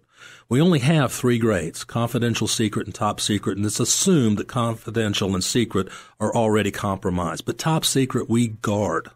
We 0.47 0.61
only 0.61 0.79
have 0.79 1.11
three 1.11 1.39
grades 1.39 1.83
confidential, 1.83 2.47
secret, 2.47 2.85
and 2.85 2.95
top 2.95 3.19
secret, 3.19 3.57
and 3.57 3.65
it's 3.65 3.79
assumed 3.79 4.37
that 4.37 4.47
confidential 4.47 5.33
and 5.33 5.43
secret 5.43 5.89
are 6.19 6.35
already 6.35 6.71
compromised. 6.71 7.45
But 7.45 7.57
top 7.57 7.85
secret, 7.85 8.29
we 8.29 8.49
guard. 8.49 9.09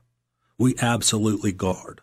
We 0.57 0.75
absolutely 0.81 1.51
guard. 1.51 2.01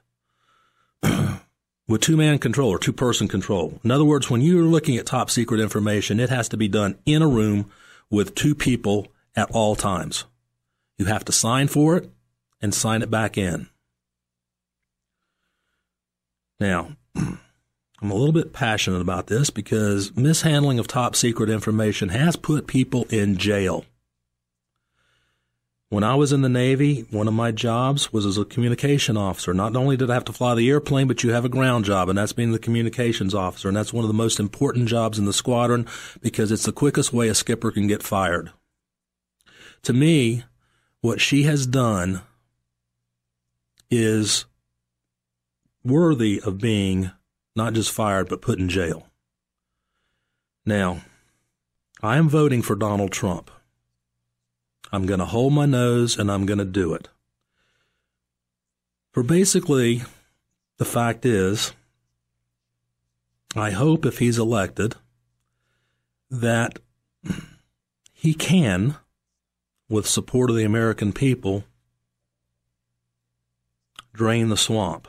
with 1.88 2.00
two 2.00 2.16
man 2.16 2.38
control 2.38 2.70
or 2.70 2.78
two 2.78 2.92
person 2.92 3.28
control. 3.28 3.80
In 3.84 3.90
other 3.90 4.04
words, 4.04 4.30
when 4.30 4.40
you're 4.40 4.64
looking 4.64 4.96
at 4.96 5.06
top 5.06 5.30
secret 5.30 5.60
information, 5.60 6.20
it 6.20 6.30
has 6.30 6.48
to 6.50 6.56
be 6.56 6.68
done 6.68 6.98
in 7.04 7.22
a 7.22 7.28
room 7.28 7.70
with 8.10 8.34
two 8.34 8.54
people 8.54 9.08
at 9.34 9.50
all 9.50 9.76
times. 9.76 10.24
You 10.98 11.06
have 11.06 11.24
to 11.26 11.32
sign 11.32 11.68
for 11.68 11.96
it 11.96 12.10
and 12.60 12.74
sign 12.74 13.02
it 13.02 13.10
back 13.10 13.36
in. 13.36 13.68
Now, 16.58 16.96
I'm 18.02 18.10
a 18.10 18.14
little 18.14 18.32
bit 18.32 18.52
passionate 18.52 19.00
about 19.00 19.26
this 19.26 19.48
because 19.48 20.14
mishandling 20.14 20.78
of 20.78 20.86
top 20.86 21.16
secret 21.16 21.48
information 21.48 22.10
has 22.10 22.36
put 22.36 22.66
people 22.66 23.04
in 23.04 23.38
jail. 23.38 23.86
When 25.88 26.04
I 26.04 26.16
was 26.16 26.32
in 26.32 26.42
the 26.42 26.48
Navy, 26.48 27.06
one 27.10 27.28
of 27.28 27.32
my 27.32 27.52
jobs 27.52 28.12
was 28.12 28.26
as 28.26 28.36
a 28.36 28.44
communication 28.44 29.16
officer. 29.16 29.54
Not 29.54 29.76
only 29.76 29.96
did 29.96 30.10
I 30.10 30.14
have 30.14 30.24
to 30.24 30.32
fly 30.32 30.54
the 30.54 30.68
airplane, 30.68 31.06
but 31.06 31.22
you 31.22 31.30
have 31.30 31.44
a 31.44 31.48
ground 31.48 31.84
job, 31.84 32.08
and 32.08 32.18
that's 32.18 32.32
being 32.32 32.50
the 32.50 32.58
communications 32.58 33.34
officer. 33.34 33.68
And 33.68 33.76
that's 33.76 33.92
one 33.92 34.04
of 34.04 34.08
the 34.08 34.14
most 34.14 34.40
important 34.40 34.88
jobs 34.88 35.16
in 35.16 35.26
the 35.26 35.32
squadron 35.32 35.86
because 36.20 36.50
it's 36.50 36.64
the 36.64 36.72
quickest 36.72 37.12
way 37.12 37.28
a 37.28 37.34
skipper 37.34 37.70
can 37.70 37.86
get 37.86 38.02
fired. 38.02 38.50
To 39.84 39.92
me, 39.92 40.42
what 41.02 41.20
she 41.20 41.44
has 41.44 41.66
done 41.66 42.20
is 43.88 44.44
worthy 45.84 46.42
of 46.44 46.58
being 46.58 47.12
not 47.56 47.72
just 47.72 47.90
fired, 47.90 48.28
but 48.28 48.42
put 48.42 48.58
in 48.58 48.68
jail. 48.68 49.06
Now, 50.64 51.00
I 52.02 52.18
am 52.18 52.28
voting 52.28 52.62
for 52.62 52.76
Donald 52.76 53.12
Trump. 53.12 53.50
I'm 54.92 55.06
going 55.06 55.20
to 55.20 55.26
hold 55.26 55.52
my 55.52 55.66
nose 55.66 56.18
and 56.18 56.30
I'm 56.30 56.46
going 56.46 56.58
to 56.58 56.64
do 56.64 56.92
it. 56.92 57.08
For 59.12 59.22
basically, 59.22 60.02
the 60.76 60.84
fact 60.84 61.24
is, 61.24 61.72
I 63.54 63.70
hope 63.70 64.04
if 64.04 64.18
he's 64.18 64.38
elected 64.38 64.96
that 66.30 66.78
he 68.12 68.34
can, 68.34 68.96
with 69.88 70.06
support 70.06 70.50
of 70.50 70.56
the 70.56 70.64
American 70.64 71.12
people, 71.12 71.64
drain 74.12 74.48
the 74.48 74.56
swamp. 74.56 75.08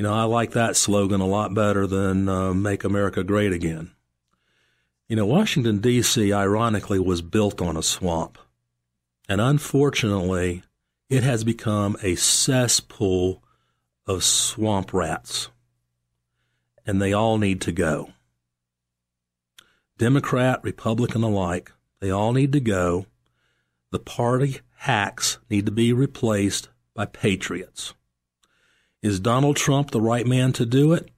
You 0.00 0.06
know, 0.06 0.14
I 0.14 0.22
like 0.22 0.52
that 0.52 0.76
slogan 0.76 1.20
a 1.20 1.26
lot 1.26 1.52
better 1.52 1.86
than 1.86 2.26
uh, 2.26 2.54
Make 2.54 2.84
America 2.84 3.22
Great 3.22 3.52
Again. 3.52 3.90
You 5.08 5.16
know, 5.16 5.26
Washington, 5.26 5.80
D.C., 5.80 6.32
ironically, 6.32 6.98
was 6.98 7.20
built 7.20 7.60
on 7.60 7.76
a 7.76 7.82
swamp. 7.82 8.38
And 9.28 9.42
unfortunately, 9.42 10.62
it 11.10 11.22
has 11.22 11.44
become 11.44 11.98
a 12.02 12.14
cesspool 12.14 13.42
of 14.06 14.24
swamp 14.24 14.94
rats. 14.94 15.50
And 16.86 17.02
they 17.02 17.12
all 17.12 17.36
need 17.36 17.60
to 17.60 17.70
go. 17.70 18.14
Democrat, 19.98 20.60
Republican 20.62 21.22
alike, 21.22 21.72
they 22.00 22.10
all 22.10 22.32
need 22.32 22.54
to 22.54 22.60
go. 22.60 23.04
The 23.90 23.98
party 23.98 24.60
hacks 24.76 25.36
need 25.50 25.66
to 25.66 25.72
be 25.72 25.92
replaced 25.92 26.70
by 26.94 27.04
patriots. 27.04 27.92
Is 29.02 29.18
Donald 29.18 29.56
Trump 29.56 29.90
the 29.90 30.00
right 30.00 30.26
man 30.26 30.52
to 30.54 30.66
do 30.66 30.92
it? 30.92 31.10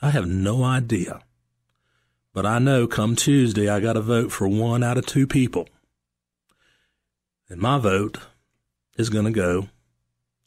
I 0.00 0.10
have 0.10 0.26
no 0.26 0.64
idea. 0.64 1.20
But 2.32 2.46
I 2.46 2.58
know 2.58 2.86
come 2.86 3.14
Tuesday, 3.14 3.68
I 3.68 3.80
got 3.80 3.92
to 3.92 4.00
vote 4.00 4.32
for 4.32 4.48
one 4.48 4.82
out 4.82 4.98
of 4.98 5.06
two 5.06 5.26
people. 5.26 5.68
And 7.48 7.60
my 7.60 7.78
vote 7.78 8.18
is 8.96 9.10
going 9.10 9.26
to 9.26 9.30
go 9.30 9.68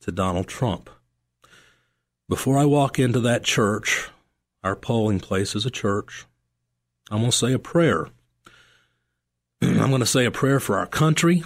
to 0.01 0.11
Donald 0.11 0.47
Trump. 0.47 0.89
Before 2.27 2.57
I 2.57 2.65
walk 2.65 2.97
into 2.97 3.19
that 3.21 3.43
church, 3.43 4.09
our 4.63 4.75
polling 4.75 5.19
place 5.19 5.55
is 5.55 5.65
a 5.65 5.71
church, 5.71 6.25
I'm 7.09 7.19
going 7.19 7.31
to 7.31 7.37
say 7.37 7.53
a 7.53 7.59
prayer. 7.59 8.09
I'm 9.61 9.89
going 9.89 9.99
to 9.99 10.05
say 10.05 10.25
a 10.25 10.31
prayer 10.31 10.59
for 10.59 10.77
our 10.77 10.87
country, 10.87 11.43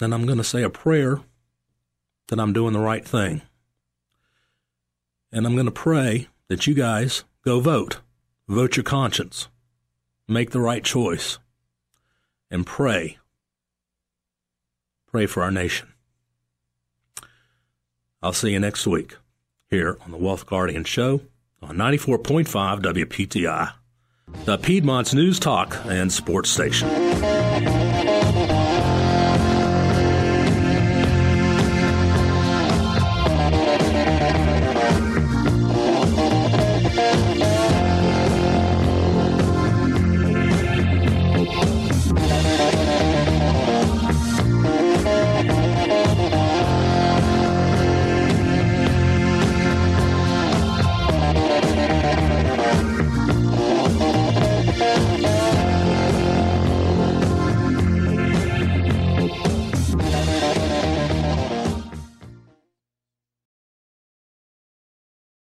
and 0.00 0.14
I'm 0.14 0.26
going 0.26 0.38
to 0.38 0.44
say 0.44 0.62
a 0.62 0.70
prayer 0.70 1.20
that 2.28 2.38
I'm 2.38 2.52
doing 2.52 2.72
the 2.72 2.78
right 2.80 3.04
thing. 3.04 3.42
And 5.32 5.46
I'm 5.46 5.54
going 5.54 5.66
to 5.66 5.72
pray 5.72 6.28
that 6.48 6.66
you 6.66 6.74
guys 6.74 7.24
go 7.44 7.60
vote. 7.60 8.00
Vote 8.48 8.76
your 8.76 8.84
conscience 8.84 9.48
make 10.32 10.50
the 10.50 10.60
right 10.60 10.84
choice, 10.84 11.38
and 12.50 12.66
pray. 12.66 13.18
Pray 15.06 15.26
for 15.26 15.42
our 15.42 15.50
nation. 15.50 15.88
I'll 18.22 18.32
see 18.32 18.52
you 18.52 18.60
next 18.60 18.86
week 18.86 19.16
here 19.68 19.98
on 20.04 20.10
the 20.10 20.16
Wealth 20.16 20.46
Guardian 20.46 20.84
Show 20.84 21.22
on 21.60 21.76
94.5 21.76 22.80
WPTI. 22.80 23.72
the 24.44 24.58
Piedmont's 24.58 25.12
News 25.12 25.38
Talk 25.38 25.76
and 25.86 26.10
Sports 26.12 26.50
Station. 26.50 26.88